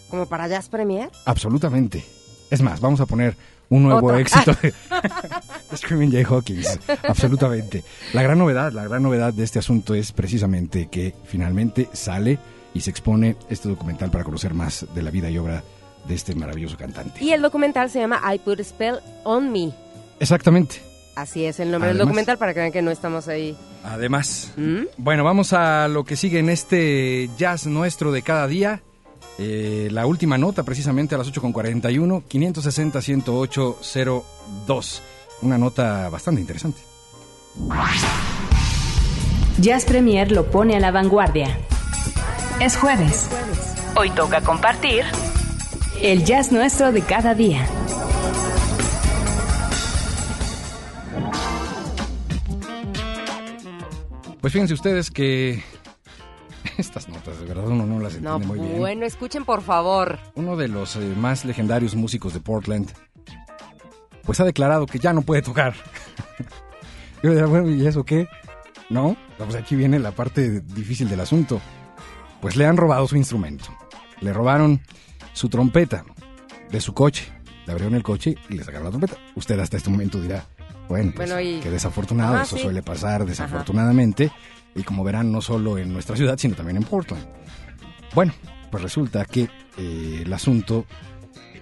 ¿Como 0.09 0.27
para 0.27 0.47
Jazz 0.47 0.69
Premier? 0.69 1.09
Absolutamente. 1.25 2.05
Es 2.51 2.61
más, 2.61 2.81
vamos 2.81 3.01
a 3.01 3.07
poner 3.07 3.35
un 3.75 3.85
nuevo 3.85 4.15
éxito 4.15 4.53
de 4.63 4.73
Screaming 5.77 6.13
Jay 6.13 6.25
Hawkins. 6.29 6.79
Absolutamente. 7.09 7.83
La 8.13 8.23
gran 8.23 8.39
novedad, 8.39 8.73
la 8.73 8.85
gran 8.85 9.03
novedad 9.03 9.33
de 9.33 9.45
este 9.45 9.59
asunto 9.59 9.95
es 9.95 10.13
precisamente 10.13 10.89
que 10.91 11.15
finalmente 11.25 11.89
sale 11.93 12.39
y 12.75 12.81
se 12.81 12.91
expone 12.91 13.37
este 13.49 13.69
documental 13.69 14.11
para 14.11 14.25
conocer 14.25 14.53
más 14.55 14.87
de 14.95 15.03
la 15.03 15.11
vida 15.11 15.31
y 15.31 15.39
obra 15.39 15.63
de 16.07 16.15
este 16.15 16.35
maravilloso 16.35 16.77
cantante. 16.77 17.25
Y 17.25 17.33
el 17.33 17.41
documental 17.43 17.89
se 17.91 18.01
llama 18.01 18.21
I 18.35 18.39
Put 18.39 18.61
a 18.61 18.65
Spell 18.65 18.97
on 19.25 19.51
Me. 19.53 19.73
Exactamente. 20.21 20.77
Así 21.15 21.45
es 21.45 21.61
el 21.61 21.71
nombre 21.71 21.89
del 21.89 21.97
Además- 21.97 22.09
documental 22.09 22.39
para 22.39 22.55
que 22.55 22.61
vean 22.61 22.73
que 22.73 22.83
no 22.83 22.91
estamos 22.91 23.29
ahí. 23.29 23.57
Además, 23.85 24.53
¿Mm? 24.57 24.83
bueno, 24.99 25.25
vamos 25.25 25.53
a 25.53 25.89
lo 25.89 26.05
que 26.05 26.17
sigue 26.17 26.39
en 26.39 26.49
este 26.49 27.29
jazz 27.39 27.67
nuestro 27.67 28.13
de 28.13 28.23
cada 28.23 28.47
día. 28.47 28.83
Eh, 29.39 29.89
la 29.91 30.05
última 30.07 30.39
nota, 30.39 30.63
precisamente 30.63 31.15
a 31.15 31.19
las 31.19 31.31
8.41, 31.33 32.23
560-108-02. 32.29 35.01
Una 35.43 35.59
nota 35.59 36.09
bastante 36.09 36.41
interesante. 36.41 36.81
Jazz 39.59 39.85
Premier 39.85 40.33
lo 40.33 40.51
pone 40.51 40.77
a 40.77 40.81
la 40.81 40.91
vanguardia. 40.91 41.59
Es 42.61 42.77
jueves. 42.77 43.29
Hoy 43.97 44.11
toca 44.11 44.41
compartir 44.41 45.05
el 46.01 46.25
jazz 46.25 46.53
nuestro 46.53 46.93
de 46.93 47.03
cada 47.03 47.35
día. 47.35 47.67
Pues 54.41 54.53
fíjense 54.53 54.75
ustedes 54.75 55.11
que 55.11 55.63
estas 56.83 57.09
notas, 57.09 57.39
de 57.41 57.47
verdad, 57.47 57.67
uno 57.69 57.87
no 57.87 57.99
las 57.99 58.21
No, 58.21 58.35
entiende 58.37 58.47
muy 58.59 58.67
bien. 58.69 58.79
bueno, 58.81 59.07
escuchen 59.07 59.45
por 59.45 59.63
favor. 59.63 60.19
Uno 60.35 60.57
de 60.57 60.69
los 60.69 60.97
eh, 60.97 61.15
más 61.17 61.45
legendarios 61.45 61.95
músicos 61.95 62.35
de 62.35 62.41
Portland, 62.41 62.91
pues 64.25 64.39
ha 64.41 64.45
declarado 64.45 64.87
que 64.87 64.99
ya 64.99 65.13
no 65.13 65.23
puede 65.23 65.43
tocar. 65.43 65.75
Yo 67.23 67.31
le 67.31 67.37
diría, 67.37 67.47
bueno, 67.47 67.69
¿y 67.71 67.87
eso 67.87 68.05
qué? 68.05 68.29
No, 68.91 69.17
pues 69.39 69.55
aquí 69.55 69.75
viene 69.77 69.99
la 69.99 70.13
parte 70.13 70.61
difícil 70.61 71.09
del 71.09 71.21
asunto. 71.21 71.61
Pues 72.41 72.57
le 72.57 72.67
han 72.67 72.77
robado 72.77 73.07
su 73.07 73.17
instrumento. 73.17 73.65
Le 74.21 74.33
robaron 74.33 74.81
su 75.33 75.49
trompeta 75.49 76.05
de 76.71 76.81
su 76.81 76.93
coche. 76.93 77.25
Le 77.67 77.73
abrieron 77.73 77.95
el 77.95 78.03
coche 78.03 78.35
y 78.49 78.55
le 78.55 78.65
sacaron 78.65 78.85
la 78.85 78.91
trompeta. 78.91 79.17
Usted 79.37 79.59
hasta 79.61 79.77
este 79.77 79.89
momento 79.91 80.21
dirá, 80.21 80.45
bueno, 80.89 81.13
pues 81.15 81.31
Bueno, 81.31 81.41
y- 81.49 81.61
qué 81.61 81.71
desafortunado, 81.71 82.37
Ah, 82.37 82.43
eso 82.43 82.57
sí. 82.57 82.63
suele 82.63 82.83
pasar 82.83 83.25
desafortunadamente. 83.25 84.31
Y 84.75 84.83
como 84.83 85.05
verán, 85.05 85.31
no 85.31 85.41
solo 85.41 85.79
en 85.79 85.93
nuestra 85.93 86.17
ciudad, 86.17 86.39
sino 86.39 86.55
también 86.55 86.79
en 86.79 86.85
Portland. 86.85 87.27
Bueno, 88.15 88.33
pues 88.71 88.83
resulta 88.83 89.25
que 89.25 89.49
eh, 89.77 90.23
el 90.25 90.33
asunto, 90.33 90.87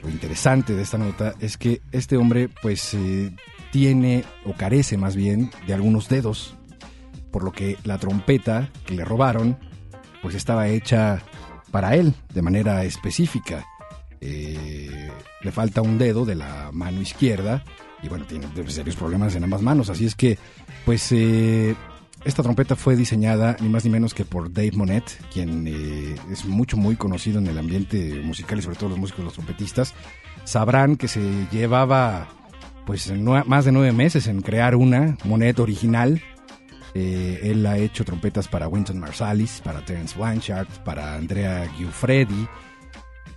lo 0.03 0.09
interesante 0.09 0.75
de 0.75 0.83
esta 0.83 0.99
nota 0.99 1.35
es 1.41 1.57
que 1.57 1.81
este 1.93 2.17
hombre 2.17 2.49
pues 2.63 2.95
eh, 2.95 3.35
tiene 3.73 4.25
o 4.45 4.55
carece 4.55 4.97
más 4.97 5.17
bien 5.17 5.51
de 5.67 5.75
algunos 5.75 6.09
dedos, 6.09 6.57
por 7.31 7.45
lo 7.45 7.53
que 7.53 7.77
la 7.85 7.99
trompeta 7.99 8.69
que 8.87 8.95
le 8.95 9.05
robaron 9.05 9.59
pues 10.23 10.35
estaba 10.35 10.69
hecha 10.69 11.23
para 11.71 11.95
él 11.95 12.15
de 12.33 12.43
manera 12.43 12.85
específica. 12.85 13.67
Eh, 14.21 15.11
le 15.41 15.53
falta 15.53 15.81
un 15.81 15.97
dedo 15.97 16.25
de 16.25 16.35
la 16.35 16.71
mano 16.73 17.01
izquierda 17.01 17.65
y 18.03 18.09
bueno, 18.09 18.27
tiene 18.27 18.47
serios 18.69 18.97
problemas 18.97 19.35
en 19.35 19.45
ambas 19.45 19.63
manos, 19.63 19.89
así 19.89 20.07
es 20.07 20.15
que 20.15 20.39
pues 20.85 21.11
eh, 21.13 21.75
esta 22.25 22.43
trompeta 22.43 22.77
fue 22.77 22.97
diseñada 22.97 23.57
ni 23.61 23.69
más 23.69 23.85
ni 23.85 23.91
menos 23.91 24.13
que 24.13 24.25
por 24.25 24.53
Dave 24.53 24.73
Monet, 24.75 25.05
quien 25.33 25.67
eh, 25.67 26.17
es 26.31 26.45
mucho, 26.45 26.77
muy 26.77 26.97
conocido 26.97 27.39
en 27.39 27.47
el 27.47 27.59
ambiente 27.59 28.21
musical 28.23 28.59
y 28.59 28.63
sobre 28.63 28.77
todo 28.77 28.91
los 28.91 28.99
músicos, 28.99 29.25
los 29.25 29.35
trompetistas. 29.35 29.95
Sabrán 30.45 30.97
que 30.97 31.09
se 31.09 31.21
llevaba 31.51 32.29
pues 32.85 33.11
más 33.47 33.65
de 33.65 33.73
nueve 33.73 33.93
meses 33.93 34.27
en 34.27 34.43
crear 34.43 34.75
una 34.75 35.17
Monet 35.25 35.59
original. 35.61 36.21
Eh, 36.93 37.41
él 37.45 37.65
ha 37.67 37.79
hecho 37.79 38.05
trompetas 38.05 38.49
para 38.49 38.69
Wynton 38.69 38.99
Marsalis, 38.99 39.61
para 39.63 39.85
Terence 39.85 40.19
Blanchard, 40.19 40.69
para 40.85 41.15
Andrea 41.15 41.71
Giuffredi. 41.79 42.49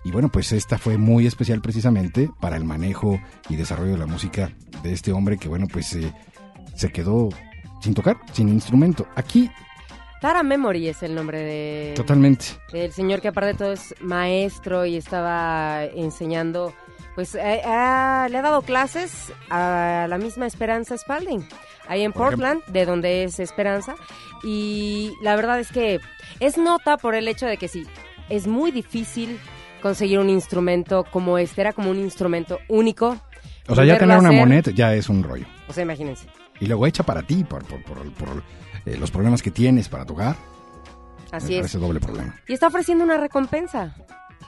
Y 0.04 0.12
bueno, 0.12 0.30
pues 0.30 0.52
esta 0.52 0.78
fue 0.78 0.98
muy 0.98 1.26
especial 1.26 1.62
precisamente 1.62 2.30
para 2.42 2.58
el 2.58 2.66
manejo 2.66 3.22
y 3.48 3.56
desarrollo 3.56 3.94
de 3.94 4.00
la 4.00 4.08
música 4.08 4.52
de 4.82 4.92
este 4.92 5.14
hombre 5.14 5.38
que 5.38 5.48
bueno, 5.48 5.68
pues 5.72 5.94
eh, 5.94 6.14
se 6.76 6.92
quedó 6.92 7.30
sin 7.84 7.94
tocar, 7.94 8.18
sin 8.32 8.48
instrumento. 8.48 9.06
Aquí, 9.16 9.52
Tara 10.22 10.42
Memory 10.42 10.88
es 10.88 11.04
el 11.04 11.14
nombre 11.14 11.42
de... 11.42 11.94
totalmente. 11.98 12.46
El 12.72 12.94
señor 12.94 13.20
que 13.20 13.28
aparte 13.28 13.48
de 13.48 13.54
todo 13.56 13.74
es 13.74 13.94
maestro 14.00 14.86
y 14.86 14.96
estaba 14.96 15.84
enseñando, 15.84 16.74
pues 17.14 17.36
eh, 17.36 17.62
ah, 17.66 18.28
le 18.32 18.38
ha 18.38 18.42
dado 18.42 18.62
clases 18.62 19.34
a 19.50 20.08
la 20.10 20.18
misma 20.18 20.48
Esperanza 20.48 20.98
Spalding, 20.98 21.46
ahí 21.90 22.04
en 22.04 22.14
Por 22.14 22.28
ejemplo. 22.28 22.48
Portland, 22.48 22.74
de 22.74 22.86
donde 22.86 23.24
es 23.26 23.42
Esperanza. 23.42 23.96
Y 24.44 25.12
la 25.22 25.36
verdad 25.36 25.60
es 25.60 25.74
que 25.74 26.00
es 26.40 26.58
nota 26.58 26.96
por 26.96 27.16
el 27.16 27.28
hecho 27.28 27.46
de 27.46 27.58
que 27.58 27.68
sí, 27.68 27.86
es 28.30 28.48
muy 28.48 28.72
difícil 28.72 29.42
conseguir 29.82 30.20
un 30.20 30.30
instrumento 30.30 31.04
como 31.04 31.38
este, 31.38 31.60
era 31.60 31.74
como 31.74 31.92
un 31.92 32.00
instrumento 32.00 32.60
único. 32.70 33.18
O 33.68 33.76
sea, 33.76 33.84
ya 33.84 33.98
tener 33.98 34.18
una 34.18 34.32
moneta 34.32 34.72
ya 34.72 34.94
es 34.94 35.10
un 35.10 35.22
rollo. 35.22 35.46
O 35.68 35.74
sea, 35.74 35.84
imagínense. 35.84 36.28
Y 36.60 36.68
luego 36.68 36.86
hecha 36.88 37.04
para 37.04 37.22
ti, 37.24 37.44
por, 37.44 37.64
por, 37.66 37.84
por, 37.84 38.12
por, 38.14 38.44
eh, 38.86 38.98
los 38.98 39.12
problemas 39.12 39.42
que 39.42 39.52
tienes 39.52 39.90
para 39.90 40.06
tocar. 40.06 40.36
Así 41.32 41.48
me 41.50 41.54
es. 41.56 41.60
parece 41.62 41.78
doble 41.80 42.00
problema. 42.00 42.36
Y 42.48 42.54
está 42.54 42.68
ofreciendo 42.68 43.04
una 43.04 43.18
recompensa, 43.18 43.96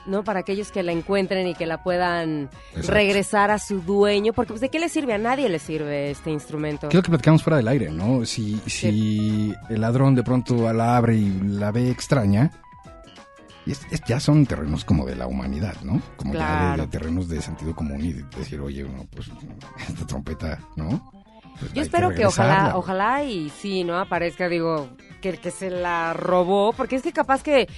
¿no? 0.06 0.22
Para 0.22 0.40
aquellos 0.40 0.70
que 0.70 0.82
la 0.84 0.92
encuentren 0.92 1.48
y 1.48 1.54
que 1.54 1.66
la 1.66 1.82
puedan 1.82 2.48
Exacto. 2.70 2.92
regresar 2.92 3.50
a 3.50 3.58
su 3.58 3.80
dueño. 3.82 4.32
Porque, 4.32 4.50
pues, 4.52 4.60
¿de 4.60 4.68
qué 4.68 4.78
le 4.78 4.88
sirve? 4.88 5.14
A 5.14 5.18
nadie 5.18 5.48
le 5.48 5.58
sirve 5.58 6.10
este 6.12 6.30
instrumento. 6.30 6.88
¿Qué 6.88 6.96
es 6.96 6.98
lo 6.98 7.02
que 7.02 7.10
platicamos 7.10 7.42
fuera 7.42 7.56
del 7.56 7.66
aire, 7.68 7.90
no? 7.90 8.24
Si, 8.24 8.60
si 8.66 9.52
el 9.68 9.80
ladrón 9.80 10.14
de 10.14 10.22
pronto 10.22 10.72
la 10.72 10.96
abre 10.96 11.16
y 11.16 11.40
la 11.40 11.72
ve 11.72 11.90
extraña, 11.90 12.52
y 13.66 13.72
es- 13.72 13.84
es- 13.90 14.02
ya 14.06 14.20
son 14.20 14.46
terrenos 14.46 14.84
como 14.84 15.04
de 15.06 15.16
la 15.16 15.26
humanidad, 15.26 15.74
¿no? 15.82 16.00
Como 16.16 16.34
ya 16.34 16.76
de- 16.76 16.86
terrenos 16.86 17.28
de 17.28 17.42
sentido 17.42 17.74
común 17.74 18.00
y 18.04 18.12
de 18.12 18.22
decir, 18.38 18.60
oye, 18.60 18.84
no, 18.84 19.04
pues 19.10 19.28
esta 19.88 20.06
trompeta, 20.06 20.60
¿no? 20.76 21.10
Pues 21.58 21.72
Yo 21.72 21.82
espero 21.82 22.10
que, 22.10 22.26
ojalá, 22.26 22.72
ojalá 22.76 23.22
y 23.24 23.50
sí, 23.50 23.84
¿no? 23.84 23.98
Aparezca, 23.98 24.48
digo, 24.48 24.88
que 25.20 25.30
el 25.30 25.40
que 25.40 25.50
se 25.50 25.70
la 25.70 26.12
robó. 26.12 26.72
Porque 26.72 26.96
es 26.96 27.02
que 27.02 27.12
capaz 27.12 27.42
que, 27.42 27.68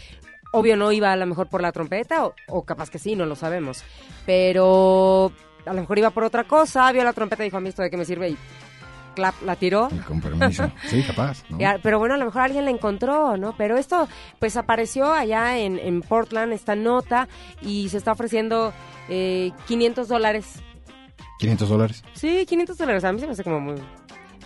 obvio, 0.52 0.76
no 0.76 0.92
iba 0.92 1.12
a 1.12 1.16
lo 1.16 1.26
mejor 1.26 1.48
por 1.48 1.62
la 1.62 1.72
trompeta, 1.72 2.26
o, 2.26 2.34
o 2.48 2.64
capaz 2.64 2.90
que 2.90 2.98
sí, 2.98 3.14
no 3.16 3.26
lo 3.26 3.36
sabemos. 3.36 3.84
Pero 4.26 5.32
a 5.66 5.72
lo 5.72 5.80
mejor 5.80 5.98
iba 5.98 6.10
por 6.10 6.24
otra 6.24 6.44
cosa, 6.44 6.90
vio 6.92 7.04
la 7.04 7.12
trompeta 7.12 7.42
y 7.42 7.46
dijo, 7.46 7.56
a 7.56 7.60
mí 7.60 7.68
esto 7.68 7.82
de 7.82 7.90
qué 7.90 7.96
me 7.96 8.04
sirve 8.04 8.30
y 8.30 8.38
clap, 9.14 9.34
la 9.42 9.56
tiró. 9.56 9.88
Con 10.06 10.20
permiso. 10.20 10.70
Sí, 10.86 11.02
capaz, 11.02 11.42
¿no? 11.50 11.58
Ya, 11.58 11.78
pero 11.82 11.98
bueno, 11.98 12.14
a 12.14 12.18
lo 12.18 12.24
mejor 12.24 12.42
alguien 12.42 12.64
la 12.64 12.70
encontró, 12.70 13.36
¿no? 13.36 13.54
Pero 13.56 13.76
esto, 13.76 14.08
pues 14.38 14.56
apareció 14.56 15.12
allá 15.12 15.58
en, 15.58 15.78
en 15.78 16.02
Portland, 16.02 16.52
esta 16.52 16.76
nota, 16.76 17.28
y 17.60 17.88
se 17.88 17.98
está 17.98 18.12
ofreciendo 18.12 18.72
eh, 19.08 19.50
500 19.66 20.08
dólares. 20.08 20.62
500 21.38 21.68
dólares. 21.68 22.04
Sí, 22.14 22.44
500 22.46 22.76
dólares. 22.78 23.04
A 23.04 23.12
mí 23.12 23.20
se 23.20 23.26
me 23.26 23.32
hace 23.32 23.44
como 23.44 23.60
muy... 23.60 23.74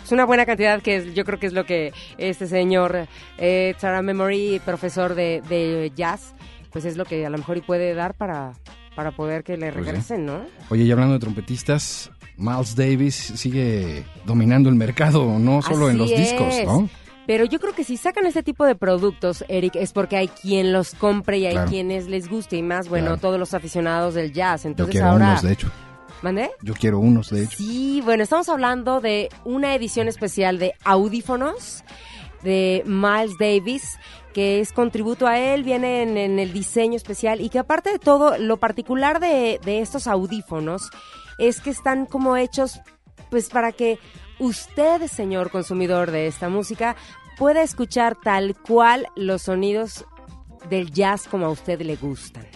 Es 0.04 0.10
una 0.10 0.24
buena 0.24 0.44
cantidad 0.44 0.82
que 0.82 0.96
es- 0.96 1.14
yo 1.14 1.24
creo 1.24 1.38
que 1.38 1.46
es 1.46 1.52
lo 1.52 1.64
que 1.64 1.92
este 2.18 2.46
señor, 2.48 3.06
eh, 3.38 3.74
Tara 3.80 4.02
Memory, 4.02 4.60
profesor 4.64 5.14
de, 5.14 5.42
de 5.48 5.92
jazz, 5.94 6.34
pues 6.72 6.84
es 6.84 6.96
lo 6.96 7.04
que 7.04 7.24
a 7.24 7.30
lo 7.30 7.38
mejor 7.38 7.56
y 7.56 7.60
puede 7.60 7.94
dar 7.94 8.14
para, 8.14 8.52
para 8.96 9.12
poder 9.12 9.44
que 9.44 9.56
le 9.56 9.70
Pues 9.72 9.86
regresen, 9.86 10.26
¿no? 10.26 10.40
Oye, 10.70 10.82
y 10.84 10.90
hablando 10.90 11.14
de 11.14 11.20
trompetistas, 11.20 12.10
Miles 12.36 12.74
Davis 12.74 13.14
sigue 13.14 14.04
dominando 14.26 14.68
el 14.68 14.74
mercado, 14.74 15.38
no 15.38 15.62
solo 15.62 15.88
en 15.88 15.98
los 15.98 16.10
discos. 16.10 16.52
¿no? 16.64 16.88
Pero 17.24 17.44
yo 17.44 17.60
creo 17.60 17.72
que 17.72 17.84
si 17.84 17.96
sacan 17.96 18.26
este 18.26 18.42
tipo 18.42 18.64
de 18.64 18.74
productos, 18.74 19.44
Eric, 19.46 19.76
es 19.76 19.92
porque 19.92 20.16
hay 20.16 20.26
quien 20.26 20.72
los 20.72 20.94
compre 20.96 21.38
y 21.38 21.46
hay 21.46 21.52
Claro. 21.52 21.70
quienes 21.70 22.08
les 22.08 22.28
guste 22.28 22.56
y 22.56 22.62
más, 22.62 22.88
bueno, 22.88 23.06
Claro. 23.08 23.20
todos 23.20 23.38
los 23.38 23.54
aficionados 23.54 24.14
del 24.14 24.32
jazz. 24.32 24.64
Yo 24.64 24.70
Entonces 24.70 24.92
quiero 24.94 25.06
ahora... 25.10 25.26
unos, 25.30 25.42
de 25.42 25.52
hecho. 25.52 25.70
¿Mandé? 26.22 26.50
Yo 26.62 26.74
quiero 26.74 27.00
unos, 27.00 27.30
de 27.30 27.44
hecho. 27.44 27.58
Sí, 27.58 28.00
bueno, 28.04 28.22
estamos 28.22 28.48
hablando 28.48 29.00
de 29.00 29.28
una 29.44 29.74
edición 29.74 30.08
especial 30.08 30.58
de 30.58 30.74
audífonos 30.84 31.84
de 32.42 32.82
Miles 32.86 33.36
Davis, 33.38 33.98
que 34.32 34.60
es 34.60 34.72
con 34.72 34.90
tributo 34.90 35.26
a 35.26 35.38
él, 35.38 35.62
viene 35.62 36.02
en, 36.02 36.16
en 36.16 36.38
el 36.38 36.52
diseño 36.52 36.96
especial 36.96 37.40
y 37.40 37.50
que 37.50 37.58
aparte 37.58 37.90
de 37.90 37.98
todo, 37.98 38.38
lo 38.38 38.56
particular 38.56 39.20
de, 39.20 39.60
de 39.64 39.80
estos 39.80 40.06
audífonos 40.06 40.90
es 41.38 41.60
que 41.60 41.70
están 41.70 42.06
como 42.06 42.36
hechos 42.36 42.80
pues 43.30 43.48
para 43.48 43.72
que 43.72 43.98
usted, 44.38 45.06
señor 45.06 45.50
consumidor 45.50 46.10
de 46.10 46.26
esta 46.26 46.48
música, 46.48 46.96
pueda 47.38 47.62
escuchar 47.62 48.16
tal 48.22 48.54
cual 48.56 49.06
los 49.16 49.42
sonidos 49.42 50.04
del 50.68 50.90
jazz 50.90 51.26
como 51.28 51.46
a 51.46 51.50
usted 51.50 51.80
le 51.80 51.96
gustan. 51.96 52.46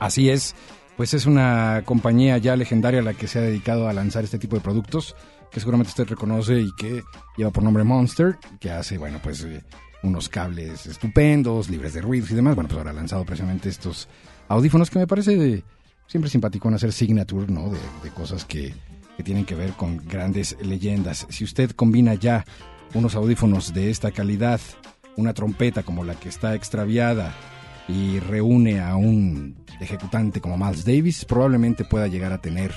Así 0.00 0.30
es, 0.30 0.54
pues 0.98 1.14
es 1.14 1.26
una 1.26 1.82
compañía 1.84 2.38
ya 2.38 2.56
legendaria 2.56 3.00
la 3.02 3.14
que 3.14 3.28
se 3.28 3.38
ha 3.38 3.42
dedicado 3.42 3.86
a 3.86 3.92
lanzar 3.92 4.24
este 4.24 4.36
tipo 4.36 4.56
de 4.56 4.62
productos, 4.62 5.14
que 5.48 5.60
seguramente 5.60 5.90
usted 5.90 6.08
reconoce 6.08 6.60
y 6.60 6.72
que 6.76 7.04
lleva 7.36 7.52
por 7.52 7.62
nombre 7.62 7.84
Monster, 7.84 8.36
que 8.58 8.72
hace, 8.72 8.98
bueno, 8.98 9.20
pues 9.22 9.44
eh, 9.44 9.62
unos 10.02 10.28
cables 10.28 10.86
estupendos, 10.86 11.70
libres 11.70 11.94
de 11.94 12.00
ruidos 12.00 12.32
y 12.32 12.34
demás. 12.34 12.56
Bueno, 12.56 12.66
pues 12.66 12.78
ahora 12.78 12.90
ha 12.90 12.94
lanzado 12.94 13.24
precisamente 13.24 13.68
estos 13.68 14.08
audífonos 14.48 14.90
que 14.90 14.98
me 14.98 15.06
parece 15.06 15.62
siempre 16.08 16.28
simpático 16.28 16.66
en 16.66 16.74
hacer 16.74 16.92
signature, 16.92 17.46
¿no? 17.46 17.70
De, 17.70 17.78
de 18.02 18.10
cosas 18.10 18.44
que, 18.44 18.74
que 19.16 19.22
tienen 19.22 19.44
que 19.44 19.54
ver 19.54 19.74
con 19.74 19.98
grandes 19.98 20.56
leyendas. 20.60 21.28
Si 21.30 21.44
usted 21.44 21.70
combina 21.70 22.14
ya 22.14 22.44
unos 22.94 23.14
audífonos 23.14 23.72
de 23.72 23.90
esta 23.90 24.10
calidad, 24.10 24.60
una 25.14 25.32
trompeta 25.32 25.84
como 25.84 26.02
la 26.02 26.16
que 26.16 26.28
está 26.28 26.56
extraviada 26.56 27.36
y 27.86 28.18
reúne 28.18 28.80
a 28.80 28.96
un 28.96 29.57
ejecutante 29.80 30.40
como 30.40 30.56
Miles 30.56 30.84
Davis, 30.84 31.24
probablemente 31.24 31.84
pueda 31.84 32.06
llegar 32.06 32.32
a 32.32 32.38
tener 32.38 32.72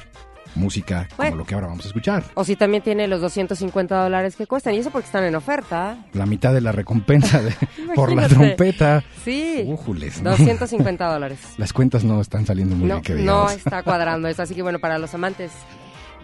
música 0.54 1.08
como 1.16 1.38
lo 1.38 1.46
que 1.46 1.56
ahora 1.56 1.68
vamos 1.68 1.86
a 1.86 1.88
escuchar. 1.88 2.24
O 2.34 2.44
si 2.44 2.58
también 2.58 2.84
tiene 2.84 3.08
los 3.08 3.22
250 3.22 4.04
dólares 4.04 4.36
que 4.36 4.48
cuestan. 4.48 4.74
Y 4.74 4.80
eso 4.80 4.90
porque 4.92 5.06
están 5.06 5.24
en 5.24 5.36
oferta. 5.36 5.98
La 6.12 6.26
mitad 6.26 6.54
de 6.54 6.60
la 6.62 6.74
recompensa 6.74 7.42
de- 7.42 7.56
por 7.96 8.12
la 8.14 8.28
trompeta. 8.28 9.02
Sí. 9.24 9.64
Újules, 9.66 10.22
¿no? 10.22 10.32
250 10.32 11.06
dólares. 11.14 11.40
Las 11.58 11.72
cuentas 11.72 12.04
no 12.04 12.20
están 12.20 12.46
saliendo 12.46 12.76
muy 12.76 12.88
No, 12.90 12.96
bien, 12.96 13.04
que 13.04 13.24
no 13.24 13.50
está 13.50 13.82
cuadrando 13.84 14.28
eso. 14.28 14.42
Así 14.42 14.54
que 14.54 14.62
bueno, 14.62 14.80
para 14.80 14.98
los 14.98 15.14
amantes 15.14 15.52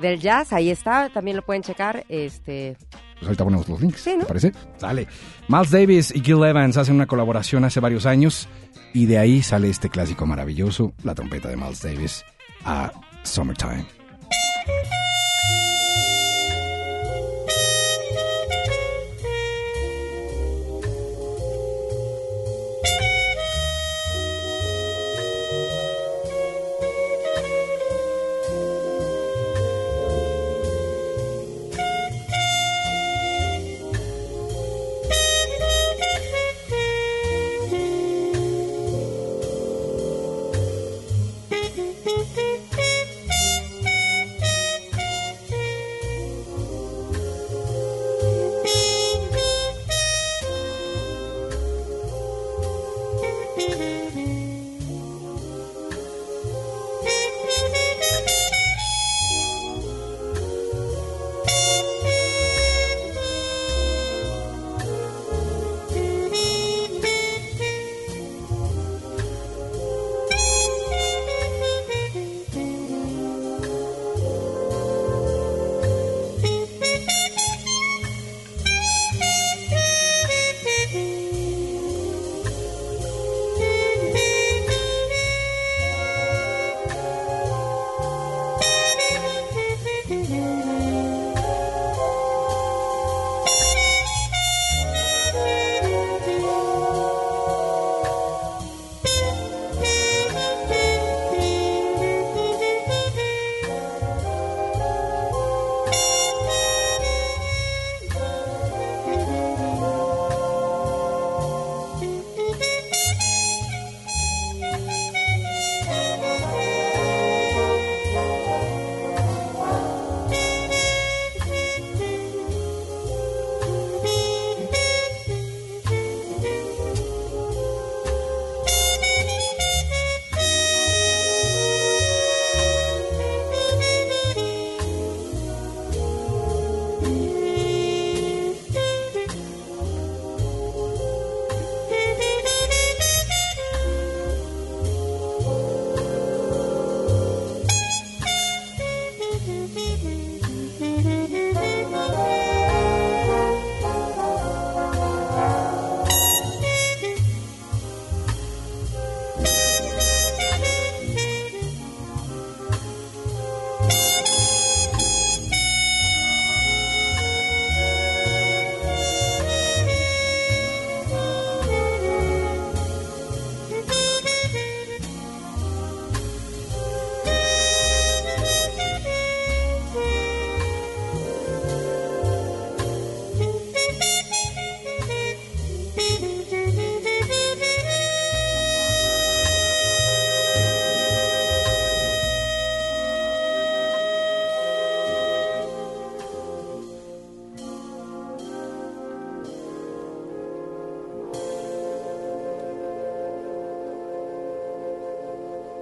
del 0.01 0.19
jazz, 0.19 0.51
ahí 0.51 0.69
está. 0.71 1.09
También 1.09 1.37
lo 1.37 1.43
pueden 1.45 1.61
checar. 1.63 2.03
Este, 2.09 2.75
Pues 3.19 3.27
ahorita 3.29 3.43
ponemos 3.43 3.67
los 3.67 3.81
links, 3.81 4.01
Sí, 4.01 4.11
¿no? 4.15 4.19
¿te 4.21 4.25
parece? 4.27 4.51
Sale. 4.77 5.07
Miles 5.47 5.71
Davis 5.71 6.13
y 6.15 6.21
Gil 6.21 6.43
Evans 6.43 6.77
hacen 6.77 6.95
una 6.95 7.07
colaboración 7.07 7.63
hace 7.65 7.79
varios 7.79 8.05
años 8.05 8.47
y 8.93 9.05
de 9.07 9.17
ahí 9.17 9.41
sale 9.41 9.69
este 9.69 9.89
clásico 9.89 10.25
maravilloso, 10.25 10.93
la 11.03 11.15
trompeta 11.15 11.49
de 11.49 11.57
Miles 11.57 11.81
Davis 11.81 12.23
a 12.65 12.91
Summertime. 13.23 13.96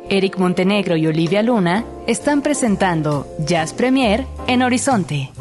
Eric 0.09 0.37
Montenegro 0.37 0.97
y 0.97 1.07
Olivia 1.07 1.41
Luna 1.41 1.83
están 2.07 2.41
presentando 2.41 3.27
Jazz 3.39 3.73
Premier 3.73 4.25
en 4.47 4.61
Horizonte. 4.61 5.31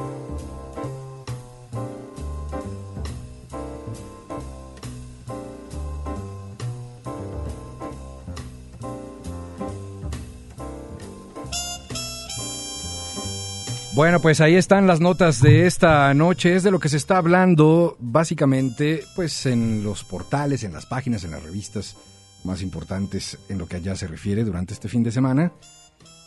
Bueno, 13.95 14.19
pues 14.21 14.41
ahí 14.41 14.57
están 14.57 14.89
las 14.89 14.99
notas 14.99 15.41
de 15.41 15.67
esta 15.67 16.12
noche. 16.15 16.57
Es 16.57 16.65
de 16.65 16.73
lo 16.73 16.81
que 16.81 16.89
se 16.89 16.97
está 16.97 17.17
hablando 17.17 17.97
básicamente 18.01 19.05
pues 19.15 19.47
en 19.47 19.85
los 19.85 20.03
portales, 20.03 20.65
en 20.65 20.73
las 20.73 20.85
páginas, 20.85 21.23
en 21.23 21.31
las 21.31 21.43
revistas 21.43 21.97
más 22.45 22.62
importantes 22.62 23.38
en 23.49 23.59
lo 23.59 23.66
que 23.66 23.76
allá 23.76 23.97
se 23.97 24.07
refiere 24.07 24.45
durante 24.45 24.74
este 24.74 24.88
fin 24.88 25.03
de 25.03 25.12
semana. 25.12 25.53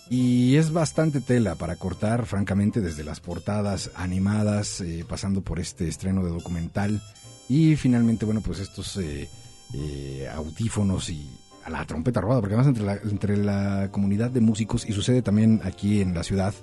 Y 0.10 0.56
es 0.56 0.72
bastante 0.72 1.20
tela 1.20 1.56
para 1.56 1.76
cortar, 1.76 2.26
francamente, 2.26 2.80
desde 2.80 3.04
las 3.04 3.20
portadas 3.20 3.92
animadas, 3.96 4.80
eh, 4.80 5.06
pasando 5.08 5.42
por 5.42 5.60
este 5.60 5.88
estreno 5.88 6.24
de 6.24 6.32
documental 6.32 7.02
y 7.50 7.76
finalmente, 7.76 8.26
bueno, 8.26 8.42
pues 8.42 8.60
estos 8.60 8.96
eh, 8.98 9.28
eh, 9.74 10.30
audífonos 10.34 11.10
y 11.10 11.30
a 11.66 11.70
la 11.70 11.86
trompeta 11.86 12.22
robada, 12.22 12.40
porque 12.40 12.56
además 12.56 12.68
entre 12.68 12.86
la, 12.86 12.94
entre 12.96 13.38
la 13.38 13.90
comunidad 13.92 14.32
de 14.32 14.40
músicos, 14.40 14.88
y 14.88 14.94
sucede 14.94 15.22
también 15.22 15.60
aquí 15.64 16.02
en 16.02 16.14
la 16.14 16.24
ciudad, 16.24 16.54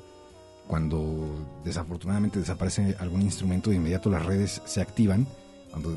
cuando 0.66 1.60
desafortunadamente 1.64 2.38
desaparece 2.38 2.96
algún 2.98 3.20
instrumento, 3.20 3.68
de 3.68 3.76
inmediato 3.76 4.08
las 4.08 4.24
redes 4.24 4.62
se 4.64 4.80
activan, 4.80 5.26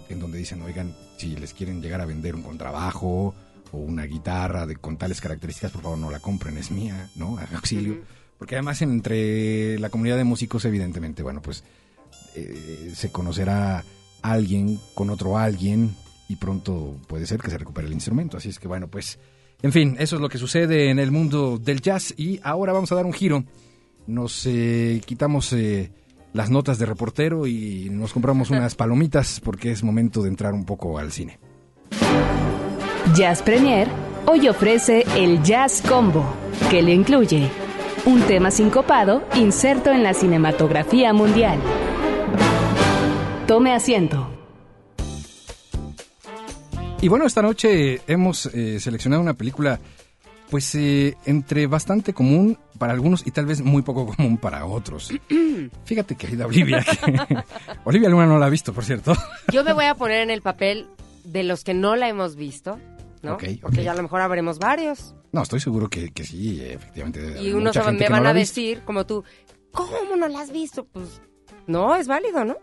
en 0.09 0.19
donde 0.19 0.37
dicen, 0.37 0.61
oigan, 0.63 0.93
si 1.17 1.35
les 1.35 1.53
quieren 1.53 1.81
llegar 1.81 2.01
a 2.01 2.05
vender 2.05 2.35
un 2.35 2.41
contrabajo 2.41 3.35
o 3.71 3.77
una 3.77 4.03
guitarra 4.03 4.65
de, 4.65 4.75
con 4.75 4.97
tales 4.97 5.21
características, 5.21 5.71
por 5.71 5.81
favor 5.81 5.97
no 5.97 6.09
la 6.09 6.19
compren, 6.19 6.57
es 6.57 6.71
mía, 6.71 7.09
¿no? 7.15 7.37
Auxilio. 7.53 7.99
Porque 8.37 8.55
además 8.55 8.81
entre 8.81 9.79
la 9.79 9.89
comunidad 9.89 10.17
de 10.17 10.23
músicos, 10.23 10.63
evidentemente, 10.65 11.23
bueno, 11.23 11.41
pues 11.41 11.63
eh, 12.35 12.91
se 12.93 13.11
conocerá 13.11 13.83
alguien 14.21 14.79
con 14.93 15.09
otro 15.09 15.37
alguien 15.37 15.95
y 16.29 16.35
pronto 16.35 16.97
puede 17.07 17.25
ser 17.25 17.39
que 17.39 17.49
se 17.49 17.57
recupere 17.57 17.87
el 17.87 17.93
instrumento. 17.93 18.37
Así 18.37 18.49
es 18.49 18.59
que 18.59 18.67
bueno, 18.67 18.87
pues, 18.87 19.19
en 19.61 19.71
fin, 19.71 19.95
eso 19.99 20.17
es 20.17 20.21
lo 20.21 20.29
que 20.29 20.37
sucede 20.37 20.89
en 20.89 20.99
el 20.99 21.11
mundo 21.11 21.57
del 21.57 21.81
jazz 21.81 22.13
y 22.17 22.39
ahora 22.43 22.73
vamos 22.73 22.91
a 22.91 22.95
dar 22.95 23.05
un 23.05 23.13
giro. 23.13 23.43
Nos 24.05 24.45
eh, 24.45 25.01
quitamos 25.05 25.51
eh, 25.53 25.91
las 26.33 26.49
notas 26.49 26.77
de 26.77 26.85
reportero 26.85 27.47
y 27.47 27.89
nos 27.89 28.13
compramos 28.13 28.49
unas 28.51 28.75
palomitas 28.75 29.39
porque 29.39 29.71
es 29.71 29.83
momento 29.83 30.21
de 30.21 30.29
entrar 30.29 30.53
un 30.53 30.65
poco 30.65 30.99
al 30.99 31.11
cine. 31.11 31.39
Jazz 33.15 33.41
Premier 33.41 33.87
hoy 34.25 34.49
ofrece 34.49 35.05
el 35.15 35.41
Jazz 35.41 35.81
Combo, 35.81 36.25
que 36.69 36.81
le 36.81 36.93
incluye 36.93 37.49
un 38.05 38.21
tema 38.23 38.51
sincopado 38.51 39.23
inserto 39.35 39.91
en 39.91 40.03
la 40.03 40.13
cinematografía 40.13 41.13
mundial. 41.13 41.57
Tome 43.47 43.73
asiento. 43.73 44.29
Y 47.01 47.07
bueno, 47.07 47.25
esta 47.25 47.41
noche 47.41 48.01
hemos 48.07 48.47
eh, 48.47 48.79
seleccionado 48.79 49.21
una 49.21 49.35
película, 49.35 49.79
pues 50.49 50.75
eh, 50.75 51.15
entre 51.25 51.65
bastante 51.67 52.13
común 52.13 52.57
para 52.77 52.91
algunos 52.91 53.25
y 53.25 53.31
tal 53.31 53.45
vez 53.45 53.61
muy 53.61 53.83
poco 53.83 54.07
común 54.15 54.37
para 54.37 54.65
otros. 54.65 55.13
Fíjate, 55.85 56.15
querida 56.15 56.45
Olivia, 56.45 56.83
que 56.83 57.15
Olivia 57.85 58.09
Luna 58.09 58.25
no 58.25 58.37
la 58.37 58.47
ha 58.47 58.49
visto, 58.49 58.73
por 58.73 58.83
cierto. 58.83 59.15
Yo 59.51 59.63
me 59.63 59.71
voy 59.71 59.85
a 59.85 59.95
poner 59.95 60.21
en 60.21 60.29
el 60.29 60.41
papel 60.41 60.87
de 61.23 61.43
los 61.43 61.63
que 61.63 61.73
no 61.73 61.95
la 61.95 62.09
hemos 62.09 62.35
visto, 62.35 62.79
¿no? 63.21 63.37
Porque 63.61 63.83
ya 63.83 63.91
a 63.91 63.95
lo 63.95 64.03
mejor 64.03 64.21
habremos 64.21 64.59
varios. 64.59 65.15
No, 65.31 65.41
estoy 65.43 65.59
seguro 65.59 65.89
que, 65.89 66.11
que 66.11 66.23
sí, 66.23 66.61
efectivamente. 66.61 67.41
Y 67.41 67.51
unos 67.53 67.75
gente 67.75 67.91
me 67.91 67.97
que 68.05 68.09
no 68.09 68.15
van 68.17 68.27
a 68.27 68.33
decir, 68.33 68.81
como 68.85 69.05
tú, 69.05 69.23
¿cómo 69.71 70.15
no 70.17 70.27
la 70.27 70.39
has 70.41 70.51
visto? 70.51 70.85
Pues 70.85 71.21
no, 71.67 71.95
es 71.95 72.07
válido, 72.07 72.45
¿no? 72.45 72.55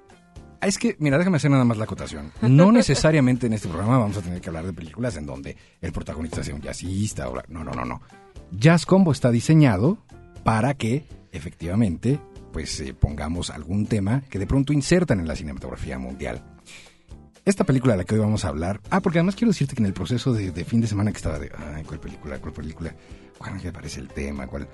Ah, 0.61 0.67
Es 0.67 0.79
que, 0.79 0.97
mira, 0.99 1.19
déjame 1.19 1.37
hacer 1.37 1.51
nada 1.51 1.65
más 1.65 1.77
la 1.77 1.85
acotación. 1.85 2.33
No 2.41 2.73
necesariamente 2.73 3.47
en 3.47 3.53
este 3.53 3.69
programa 3.69 3.99
vamos 3.99 4.17
a 4.17 4.23
tener 4.23 4.41
que 4.41 4.49
hablar 4.49 4.65
de 4.65 4.73
películas 4.73 5.17
en 5.17 5.27
donde 5.27 5.57
el 5.81 5.93
protagonista 5.93 6.43
sea 6.43 6.55
un 6.55 6.63
jazzista. 6.63 7.29
O 7.29 7.37
la- 7.37 7.45
No, 7.49 7.63
no, 7.65 7.73
no, 7.73 7.85
no. 7.85 8.01
Jazz 8.51 8.87
Combo 8.87 9.13
está 9.13 9.31
diseñado 9.31 9.99
para 10.43 10.75
que, 10.75 11.07
efectivamente, 11.33 12.19
pues 12.53 12.81
eh, 12.81 12.95
pongamos 12.95 13.51
algún 13.51 13.87
tema 13.87 14.23
que 14.31 14.39
de 14.39 14.47
pronto 14.47 14.73
insertan 14.73 15.21
en 15.21 15.29
la 15.29 15.37
cinematografía 15.37 15.99
mundial. 15.99 16.43
Esta 17.45 17.65
película 17.65 17.93
de 17.93 17.99
la 17.99 18.05
que 18.05 18.15
hoy 18.15 18.21
vamos 18.23 18.47
a 18.47 18.49
hablar... 18.49 18.81
Ah, 18.89 19.01
porque 19.01 19.19
además 19.19 19.37
quiero 19.37 19.51
decirte 19.51 19.75
que 19.75 19.83
en 19.83 19.87
el 19.87 19.93
proceso 19.93 20.33
de, 20.33 20.51
de 20.51 20.65
fin 20.65 20.81
de 20.81 20.87
semana 20.87 21.11
que 21.11 21.19
estaba 21.19 21.39
de... 21.39 21.51
Ay, 21.75 21.85
¿cuál 21.85 22.01
película? 22.01 22.39
¿Cuál 22.39 22.55
película? 22.55 22.95
¿Cuál 23.37 23.61
me 23.63 23.73
parece 23.73 24.01
el 24.01 24.09
tema? 24.09 24.47
¿Cuál...? 24.47 24.67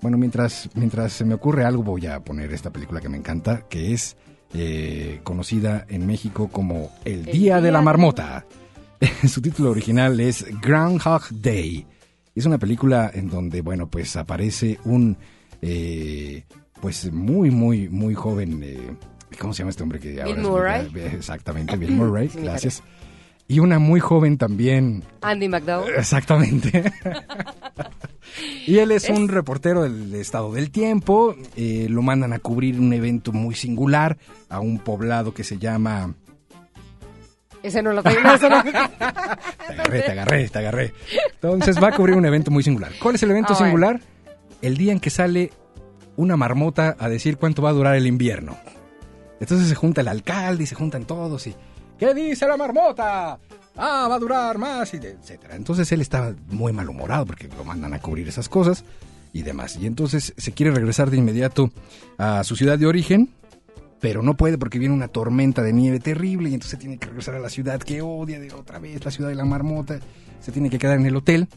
Bueno, 0.00 0.18
mientras, 0.18 0.68
mientras 0.74 1.12
se 1.12 1.24
me 1.24 1.34
ocurre 1.34 1.64
algo, 1.64 1.84
voy 1.84 2.06
a 2.06 2.18
poner 2.18 2.52
esta 2.52 2.72
película 2.72 3.00
que 3.00 3.08
me 3.08 3.16
encanta, 3.16 3.68
que 3.68 3.92
es 3.92 4.16
eh, 4.54 5.20
conocida 5.22 5.86
en 5.88 6.04
México 6.04 6.48
como 6.48 6.90
El, 7.04 7.26
Día, 7.26 7.60
de 7.60 7.70
la 7.70 7.80
Marmota. 7.80 8.44
Su 9.28 9.40
título 9.40 9.70
original 9.70 10.18
es 10.18 10.44
Groundhog 10.60 11.28
Day. 11.30 11.86
Es 12.34 12.44
una 12.44 12.58
película 12.58 13.10
en 13.14 13.28
donde, 13.28 13.60
bueno, 13.60 13.88
pues 13.88 14.16
aparece 14.16 14.80
un, 14.84 15.16
eh, 15.62 16.44
pues 16.80 17.12
muy, 17.12 17.52
muy, 17.52 17.88
muy 17.88 18.14
joven, 18.14 18.62
eh, 18.64 18.96
¿cómo 19.38 19.52
se 19.52 19.58
llama 19.60 19.70
este 19.70 19.82
hombre 19.82 19.98
que 19.98 20.20
ahora 20.20 20.78
es- 20.80 20.92
Murray. 20.92 20.92
Exactamente, 21.14 21.76
Bill 21.76 21.92
Murray, 21.96 22.28
Sí, 22.28 22.40
gracias. 22.42 22.82
Y 23.48 23.58
una 23.58 23.78
muy 23.80 23.98
joven 23.98 24.38
también, 24.38 25.02
Andy 25.22 25.48
McDowell. 25.48 25.94
Exactamente. 25.96 26.84
y 28.66 28.78
él 28.78 28.92
es, 28.92 29.08
un 29.10 29.26
reportero 29.28 29.82
del 29.82 30.14
estado 30.14 30.52
del 30.52 30.70
tiempo. 30.70 31.34
eh, 31.56 31.86
lo 31.90 32.00
mandan 32.02 32.32
a 32.32 32.38
cubrir 32.38 32.78
un 32.78 32.92
evento 32.92 33.32
muy 33.32 33.56
singular 33.56 34.16
a 34.48 34.60
un 34.60 34.78
poblado 34.78 35.34
que 35.34 35.42
se 35.42 35.58
llama. 35.58 36.14
Ese 37.62 37.82
no 37.82 37.92
lo 37.92 38.02
tengo. 38.04 38.20
no. 38.22 38.38
Te 38.38 38.46
agarré, 39.72 40.00
te 40.02 40.12
agarré, 40.12 40.48
te 40.48 40.58
agarré. 40.58 40.94
Entonces 41.34 41.82
va 41.82 41.88
a 41.88 41.92
cubrir 41.92 42.16
un 42.16 42.24
evento 42.26 42.50
muy 42.50 42.62
singular. 42.62 42.92
¿Cuál 43.02 43.16
es 43.16 43.22
el 43.22 43.30
evento 43.32 43.52
Ah, 43.52 43.56
bueno. 43.58 43.66
singular? 43.66 44.00
El 44.62 44.76
día 44.76 44.92
en 44.92 45.00
que 45.00 45.10
sale 45.10 45.50
una 46.16 46.36
marmota 46.36 46.96
a 46.98 47.08
decir 47.08 47.36
cuánto 47.36 47.62
va 47.62 47.70
a 47.70 47.72
durar 47.72 47.96
el 47.96 48.06
invierno. 48.06 48.56
Entonces 49.40 49.68
se 49.68 49.74
junta 49.74 50.02
el 50.02 50.08
alcalde 50.08 50.64
y 50.64 50.66
se 50.66 50.74
juntan 50.74 51.04
todos 51.04 51.46
y. 51.46 51.54
¿Qué 51.98 52.14
dice 52.14 52.46
la 52.46 52.56
marmota? 52.56 53.38
Ah, 53.76 54.06
va 54.08 54.14
a 54.14 54.18
durar 54.18 54.58
más, 54.58 54.92
y 54.94 54.98
etcétera. 54.98 55.56
Entonces 55.56 55.90
él 55.92 56.00
estaba 56.00 56.34
muy 56.48 56.72
malhumorado 56.72 57.26
porque 57.26 57.48
lo 57.48 57.64
mandan 57.64 57.92
a 57.94 58.00
cubrir 58.00 58.28
esas 58.28 58.48
cosas 58.48 58.84
y 59.32 59.42
demás. 59.42 59.76
Y 59.76 59.86
entonces 59.86 60.34
se 60.36 60.52
quiere 60.52 60.72
regresar 60.72 61.10
de 61.10 61.18
inmediato 61.18 61.70
a 62.18 62.42
su 62.44 62.56
ciudad 62.56 62.78
de 62.78 62.86
origen, 62.86 63.30
pero 64.00 64.22
no 64.22 64.34
puede 64.34 64.58
porque 64.58 64.78
viene 64.78 64.94
una 64.94 65.08
tormenta 65.08 65.62
de 65.62 65.72
nieve 65.72 66.00
terrible 66.00 66.50
y 66.50 66.54
entonces 66.54 66.78
tiene 66.78 66.98
que 66.98 67.06
regresar 67.06 67.34
a 67.34 67.38
la 67.38 67.50
ciudad 67.50 67.80
que 67.80 68.02
odia 68.02 68.40
de 68.40 68.52
otra 68.52 68.78
vez, 68.78 69.04
la 69.04 69.10
ciudad 69.10 69.28
de 69.28 69.36
la 69.36 69.44
marmota. 69.44 70.00
Se 70.40 70.52
tiene 70.52 70.70
que 70.70 70.78
quedar 70.78 70.98
en 70.98 71.06
el 71.06 71.16
hotel. 71.16 71.48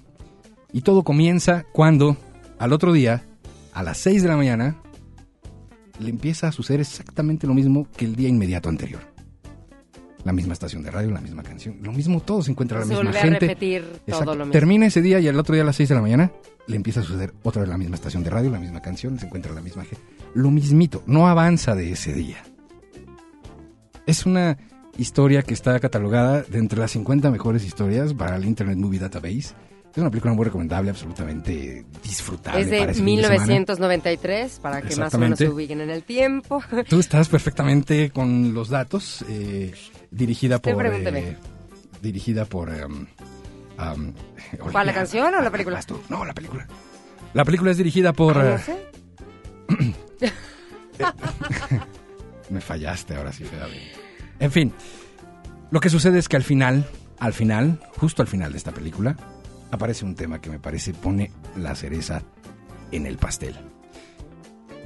Y 0.73 0.81
todo 0.81 1.03
comienza 1.03 1.63
cuando, 1.71 2.17
al 2.59 2.73
otro 2.73 2.91
día, 2.91 3.23
a 3.73 3.84
las 3.84 3.97
6 3.99 4.23
de 4.23 4.29
la 4.29 4.36
mañana, 4.36 4.75
le 6.03 6.09
empieza 6.09 6.47
a 6.47 6.51
suceder 6.51 6.81
exactamente 6.81 7.47
lo 7.47 7.53
mismo 7.53 7.87
que 7.95 8.05
el 8.05 8.15
día 8.15 8.29
inmediato 8.29 8.69
anterior. 8.69 9.01
La 10.23 10.31
misma 10.31 10.53
estación 10.53 10.83
de 10.83 10.91
radio, 10.91 11.11
la 11.11 11.19
misma 11.19 11.43
canción, 11.43 11.79
lo 11.81 11.91
mismo, 11.91 12.21
todo 12.21 12.41
se 12.41 12.51
encuentra 12.51 12.79
la 12.79 12.85
Se 12.85 12.89
misma 12.89 13.03
vuelve 13.03 13.19
a 13.19 13.21
gente. 13.23 13.39
repetir 13.39 13.83
todo 14.07 14.23
lo 14.25 14.35
mismo. 14.45 14.51
Termina 14.51 14.85
ese 14.85 15.01
día 15.01 15.19
y 15.19 15.27
al 15.27 15.37
otro 15.37 15.53
día 15.53 15.63
a 15.63 15.65
las 15.65 15.75
6 15.75 15.89
de 15.89 15.95
la 15.95 16.01
mañana 16.01 16.31
le 16.67 16.75
empieza 16.77 17.01
a 17.01 17.03
suceder 17.03 17.33
otra 17.43 17.61
vez 17.61 17.69
la 17.69 17.77
misma 17.77 17.95
estación 17.95 18.23
de 18.23 18.29
radio, 18.29 18.49
la 18.49 18.59
misma 18.59 18.81
canción, 18.81 19.19
se 19.19 19.25
encuentra 19.25 19.51
la 19.53 19.61
misma 19.61 19.83
gente. 19.83 20.01
Lo 20.33 20.49
mismito, 20.49 21.03
no 21.07 21.27
avanza 21.27 21.75
de 21.75 21.91
ese 21.91 22.13
día. 22.13 22.37
Es 24.05 24.25
una 24.25 24.57
historia 24.97 25.41
que 25.43 25.53
está 25.53 25.79
catalogada 25.79 26.43
de 26.43 26.57
entre 26.59 26.79
las 26.79 26.91
50 26.91 27.29
mejores 27.31 27.65
historias 27.65 28.13
para 28.13 28.35
el 28.37 28.45
Internet 28.45 28.77
Movie 28.77 28.99
Database. 28.99 29.53
Es 29.93 29.99
una 29.99 30.09
película 30.09 30.33
muy 30.33 30.45
recomendable, 30.45 30.89
absolutamente 30.89 31.85
disfrutable. 32.01 32.61
Es 32.61 32.67
para 32.67 32.85
de 32.87 32.91
ese 32.93 33.03
fin 33.03 33.15
de 33.15 33.21
semana. 33.21 33.45
1993, 33.45 34.59
para 34.59 34.81
que 34.81 34.95
más 34.95 35.13
o 35.13 35.19
menos 35.19 35.37
se 35.37 35.47
ubiquen 35.47 35.81
en 35.81 35.91
el 35.91 36.03
tiempo. 36.03 36.63
Tú 36.89 36.99
estás 36.99 37.29
perfectamente 37.29 38.09
con 38.09 38.55
los 38.55 38.69
datos. 38.69 39.23
eh, 39.29 39.71
dirigida 40.09 40.55
Usted 40.55 40.73
por. 40.73 40.85
eh, 40.87 41.37
dirigida 42.01 42.45
por. 42.45 42.73
em, 42.73 43.05
um, 43.77 44.13
¿Cuál, 44.71 44.87
la 44.87 44.93
canción 44.93 45.35
o 45.35 45.41
la 45.41 45.51
película? 45.51 45.75
Vas 45.75 45.85
tú. 45.85 46.01
No, 46.09 46.25
la 46.25 46.33
película. 46.33 46.67
La 47.35 47.45
película 47.45 47.69
es 47.69 47.77
dirigida 47.77 48.13
por. 48.13 48.35
Ah, 48.35 48.49
eh, 48.49 48.51
no 49.69 49.77
sé. 49.77 50.33
Me 52.49 52.61
fallaste 52.61 53.15
ahora 53.15 53.31
sí, 53.31 53.43
Fede. 53.43 53.91
En 54.39 54.51
fin, 54.51 54.73
lo 55.69 55.79
que 55.79 55.91
sucede 55.91 56.17
es 56.17 56.27
que 56.27 56.35
al 56.35 56.43
final, 56.43 56.85
al 57.19 57.33
final, 57.33 57.79
justo 57.97 58.23
al 58.23 58.27
final 58.27 58.51
de 58.51 58.57
esta 58.57 58.71
película, 58.71 59.15
aparece 59.74 60.05
un 60.05 60.15
tema 60.15 60.39
que 60.39 60.49
me 60.49 60.59
parece 60.59 60.93
pone 60.93 61.32
la 61.57 61.76
cereza 61.76 62.21
en 62.91 63.05
el 63.05 63.17
pastel. 63.17 63.55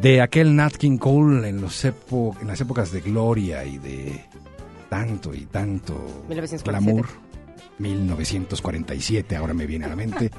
De 0.01 0.21
aquel 0.21 0.55
Nat 0.55 0.75
King 0.77 0.97
Cole 0.97 1.47
en, 1.49 1.59
los 1.61 1.83
epo- 1.85 2.35
en 2.41 2.47
las 2.47 2.61
épocas 2.61 2.91
de 2.91 3.01
gloria 3.01 3.63
y 3.65 3.77
de 3.79 4.23
tanto 4.89 5.33
y 5.33 5.45
tanto 5.45 5.93
1947. 6.29 6.63
glamour. 6.69 7.07
1947, 7.79 9.35
ahora 9.35 9.53
me 9.53 9.65
viene 9.67 9.85
a 9.85 9.89
la 9.89 9.95
mente. 9.95 10.31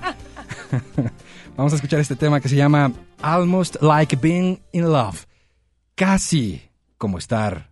Vamos 1.57 1.73
a 1.73 1.77
escuchar 1.77 2.01
este 2.01 2.17
tema 2.17 2.41
que 2.41 2.49
se 2.49 2.57
llama 2.57 2.93
Almost 3.23 3.77
Like 3.83 4.17
Being 4.17 4.61
in 4.73 4.85
Love. 4.93 5.25
Casi 5.95 6.63
como 6.97 7.19
estar. 7.19 7.71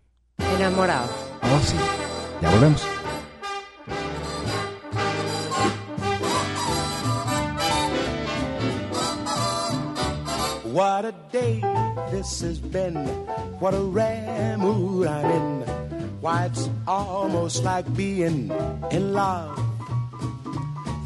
Enamorado. 0.57 1.09
Oh, 1.43 1.61
sí. 1.65 1.77
Ya 2.43 2.51
volvemos. 2.51 2.83
What 10.97 11.05
a 11.05 11.15
day 11.31 11.61
this 12.11 12.41
has 12.41 12.59
been. 12.59 12.97
What 13.61 13.75
a 13.75 13.83
rare 13.83 14.57
mood 14.57 15.07
I'm 15.07 15.31
in. 15.31 15.61
Why, 16.23 16.47
it's 16.47 16.71
almost 16.89 17.65
like 17.65 17.85
being 17.95 18.51
in 18.91 19.13
love. 19.13 19.61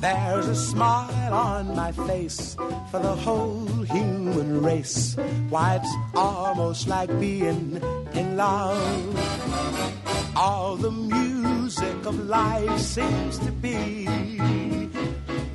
There's 0.01 0.47
a 0.47 0.55
smile 0.55 1.35
on 1.35 1.75
my 1.75 1.91
face 1.91 2.55
for 2.93 3.01
the 3.01 3.17
whole 3.17 3.67
human 3.83 4.63
race. 4.63 5.17
Why, 5.49 5.81
it's 5.83 5.93
almost 6.15 6.87
like 6.87 7.11
being 7.19 7.83
in 8.13 8.37
love. 8.37 10.37
All 10.37 10.77
the 10.77 10.93
music 10.93 12.07
of 12.07 12.29
life 12.29 12.79
seems 12.79 13.41
to 13.41 13.51
be 13.51 14.07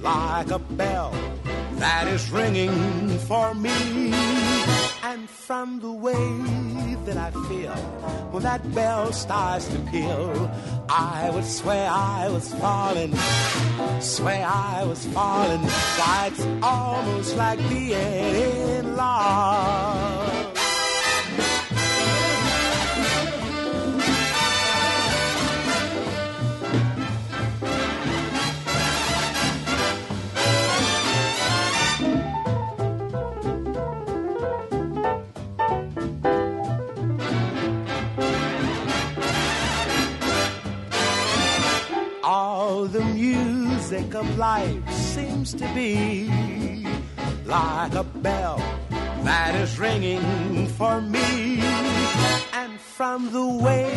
like 0.02 0.52
a 0.52 0.60
bell 0.60 1.14
that 1.86 2.08
is 2.08 2.32
ringing 2.32 3.20
for 3.30 3.54
me. 3.54 4.12
And 5.04 5.30
from 5.30 5.80
the 5.86 5.92
way 5.92 6.26
that 7.06 7.18
I 7.28 7.30
feel 7.48 7.78
when 8.32 8.42
that 8.42 8.62
bell 8.74 9.14
starts 9.14 9.68
to 9.68 9.80
peal, 9.92 10.52
I 10.90 11.30
would 11.34 11.46
swear 11.46 11.88
I 11.88 12.28
was 12.30 12.48
falling, 12.56 13.14
swear 14.02 14.44
I 14.48 14.84
was 14.92 15.06
falling. 15.18 15.62
Why, 16.00 16.32
it's 16.32 16.46
almost 16.64 17.38
like 17.38 17.60
being 17.70 18.34
in 18.78 18.96
love. 18.96 20.15
All 42.76 42.88
the 42.88 43.06
music 43.06 44.14
of 44.16 44.38
life 44.38 44.92
seems 44.92 45.54
to 45.54 45.66
be 45.74 46.28
like 47.46 47.96
a 47.96 48.04
bell 48.04 48.58
that 49.24 49.56
is 49.56 49.80
ringing 49.80 50.68
for 50.68 51.00
me. 51.00 51.62
And 52.52 52.78
from 52.78 53.32
the 53.32 53.48
way 53.48 53.96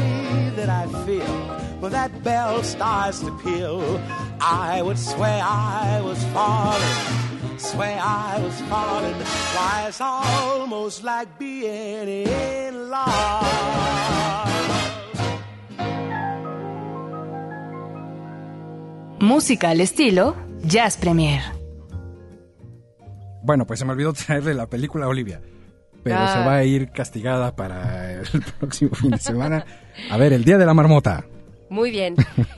that 0.55 0.69
I 0.69 0.87
feel 1.05 1.35
when 1.81 1.91
that 1.91 2.23
bell 2.23 2.63
starts 2.63 3.19
to 3.23 3.37
peal, 3.43 4.01
I 4.41 4.81
would 4.81 4.99
swear 4.99 5.41
I 5.43 6.01
was 6.01 6.23
falling, 6.27 7.59
swear 7.59 7.99
I 8.01 8.41
was 8.41 8.61
falling. 8.71 9.19
Why, 9.57 9.87
it's 9.89 10.01
almost 10.01 11.03
like 11.03 11.37
being 11.37 12.29
in 12.29 12.91
love. 12.91 14.48
Música 19.21 19.71
al 19.71 19.81
estilo 19.81 20.37
Jazz 20.63 20.97
Premier. 20.97 21.41
Bueno, 23.43 23.67
pues 23.67 23.79
se 23.81 23.85
me 23.85 23.93
olvidó 23.93 24.13
traerle 24.27 24.55
la 24.55 24.67
película 24.69 25.07
a 25.07 25.09
Olivia. 25.09 25.41
Pero 26.03 26.17
Ah. 26.21 26.33
se 26.33 26.39
va 26.47 26.55
a 26.57 26.65
ir 26.65 26.91
castigada 26.91 27.55
para 27.57 28.13
el 28.13 28.27
próximo 28.59 28.95
fin 28.95 29.11
de 29.11 29.19
semana. 29.19 29.65
A 30.11 30.17
ver, 30.17 30.33
el 30.33 30.45
Día 30.45 30.57
de 30.59 30.67
la 30.67 30.75
Marmota. 30.75 31.25
Muy 31.71 31.91
bien. 31.91 32.15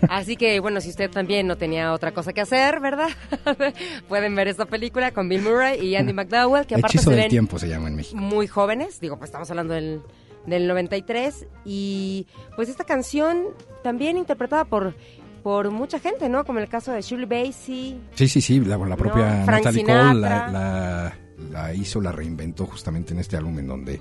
Así 0.09 0.37
que, 0.37 0.61
bueno, 0.61 0.81
si 0.81 0.91
usted 0.91 1.11
también 1.11 1.47
no 1.49 1.57
tenía 1.57 1.93
otra 1.93 2.13
cosa 2.13 2.33
que 2.33 2.43
hacer, 2.43 2.79
¿verdad? 2.79 3.09
Pueden 4.09 4.37
ver 4.37 4.47
esta 4.47 4.67
película 4.67 5.11
con 5.11 5.29
Bill 5.29 5.43
Murray 5.43 5.85
y 5.85 5.97
Andy 5.97 6.13
McDowell, 6.13 6.65
que 6.67 6.77
aparte 6.77 6.99
Hechizo 6.99 7.11
se 7.11 7.17
del 7.17 7.21
ven 7.23 7.31
tiempo 7.31 7.59
se 7.59 7.69
llama 7.69 7.89
en 7.89 7.97
México. 7.97 8.17
muy 8.21 8.47
jóvenes. 8.47 9.01
Digo, 9.01 9.19
pues 9.19 9.29
estamos 9.31 9.51
hablando 9.51 9.75
del, 9.75 10.01
del 10.47 10.69
93. 10.69 11.45
Y 11.65 12.29
pues 12.55 12.69
esta 12.69 12.85
canción 12.85 13.47
también 13.83 14.17
interpretada 14.17 14.65
por, 14.65 14.95
por 15.43 15.71
mucha 15.71 15.99
gente, 15.99 16.29
¿no? 16.29 16.45
Como 16.45 16.59
el 16.59 16.69
caso 16.69 16.93
de 16.93 17.03
Shirley 17.03 17.27
Bassey. 17.27 18.01
Sí, 18.15 18.29
sí, 18.29 18.41
sí, 18.41 18.61
la, 18.61 18.77
la 18.79 18.97
propia 18.97 19.41
No, 19.41 19.47
Natalie 19.47 19.85
Cole 19.85 20.15
la, 20.15 20.49
la- 20.51 21.17
la 21.51 21.75
hizo, 21.75 22.01
la 22.01 22.13
reinventó 22.13 22.67
justamente 22.67 23.15
en 23.15 23.21
este 23.21 23.37
álbum 23.37 23.59
en 23.59 23.67
donde 23.67 24.01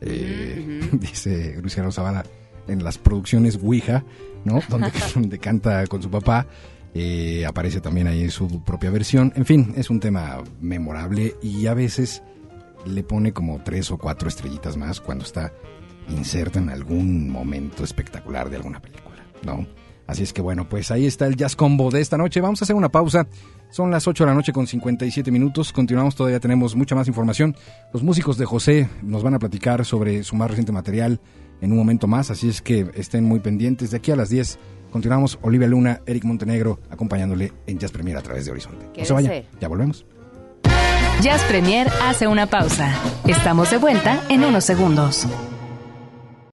eh, 0.00 0.80
dice 0.92 1.58
Luciano 1.62 1.92
Zavala 1.92 2.24
en 2.68 2.82
las 2.84 2.98
producciones 2.98 3.58
Ouija, 3.62 4.04
¿no? 4.44 4.60
Donde, 4.68 4.90
donde 5.14 5.38
canta 5.38 5.86
con 5.86 6.02
su 6.02 6.10
papá. 6.10 6.46
eh, 6.94 7.44
aparece 7.46 7.80
también 7.80 8.06
ahí 8.06 8.30
su 8.30 8.62
propia 8.64 8.90
versión. 8.90 9.32
En 9.36 9.44
fin, 9.44 9.72
es 9.76 9.90
un 9.90 10.00
tema 10.00 10.38
memorable 10.60 11.34
y 11.42 11.66
a 11.66 11.74
veces 11.74 12.22
le 12.86 13.02
pone 13.02 13.32
como 13.32 13.62
tres 13.62 13.90
o 13.90 13.98
cuatro 13.98 14.28
estrellitas 14.28 14.76
más 14.76 15.00
cuando 15.00 15.24
está 15.24 15.52
inserta 16.08 16.58
en 16.58 16.70
algún 16.70 17.28
momento 17.28 17.84
espectacular 17.84 18.48
de 18.50 18.56
alguna 18.56 18.80
película, 18.80 19.22
¿no? 19.42 19.66
Así 20.10 20.24
es 20.24 20.32
que 20.32 20.42
bueno, 20.42 20.68
pues 20.68 20.90
ahí 20.90 21.06
está 21.06 21.26
el 21.26 21.36
Jazz 21.36 21.54
Combo 21.54 21.88
de 21.88 22.00
esta 22.00 22.18
noche. 22.18 22.40
Vamos 22.40 22.60
a 22.60 22.64
hacer 22.64 22.74
una 22.74 22.88
pausa. 22.88 23.28
Son 23.70 23.92
las 23.92 24.08
8 24.08 24.24
de 24.24 24.30
la 24.30 24.34
noche 24.34 24.52
con 24.52 24.66
57 24.66 25.30
minutos. 25.30 25.72
Continuamos, 25.72 26.16
todavía 26.16 26.40
tenemos 26.40 26.74
mucha 26.74 26.96
más 26.96 27.06
información. 27.06 27.54
Los 27.92 28.02
músicos 28.02 28.36
de 28.36 28.44
José 28.44 28.88
nos 29.02 29.22
van 29.22 29.34
a 29.34 29.38
platicar 29.38 29.84
sobre 29.84 30.24
su 30.24 30.34
más 30.34 30.48
reciente 30.48 30.72
material 30.72 31.20
en 31.60 31.70
un 31.70 31.78
momento 31.78 32.08
más, 32.08 32.32
así 32.32 32.48
es 32.48 32.60
que 32.60 32.90
estén 32.94 33.24
muy 33.24 33.38
pendientes. 33.38 33.92
De 33.92 33.98
aquí 33.98 34.10
a 34.10 34.16
las 34.16 34.30
10 34.30 34.58
continuamos 34.90 35.38
Olivia 35.42 35.68
Luna, 35.68 36.00
Eric 36.06 36.24
Montenegro, 36.24 36.80
acompañándole 36.90 37.52
en 37.68 37.78
Jazz 37.78 37.92
Premier 37.92 38.16
a 38.16 38.22
través 38.22 38.46
de 38.46 38.50
Horizonte. 38.50 38.86
No 38.98 39.04
se 39.04 39.12
vaya, 39.12 39.30
Quédese. 39.30 39.48
ya 39.60 39.68
volvemos. 39.68 40.04
Jazz 41.22 41.42
Premier 41.44 41.86
hace 42.02 42.26
una 42.26 42.46
pausa. 42.46 42.92
Estamos 43.28 43.70
de 43.70 43.76
vuelta 43.76 44.24
en 44.28 44.42
unos 44.42 44.64
segundos. 44.64 45.28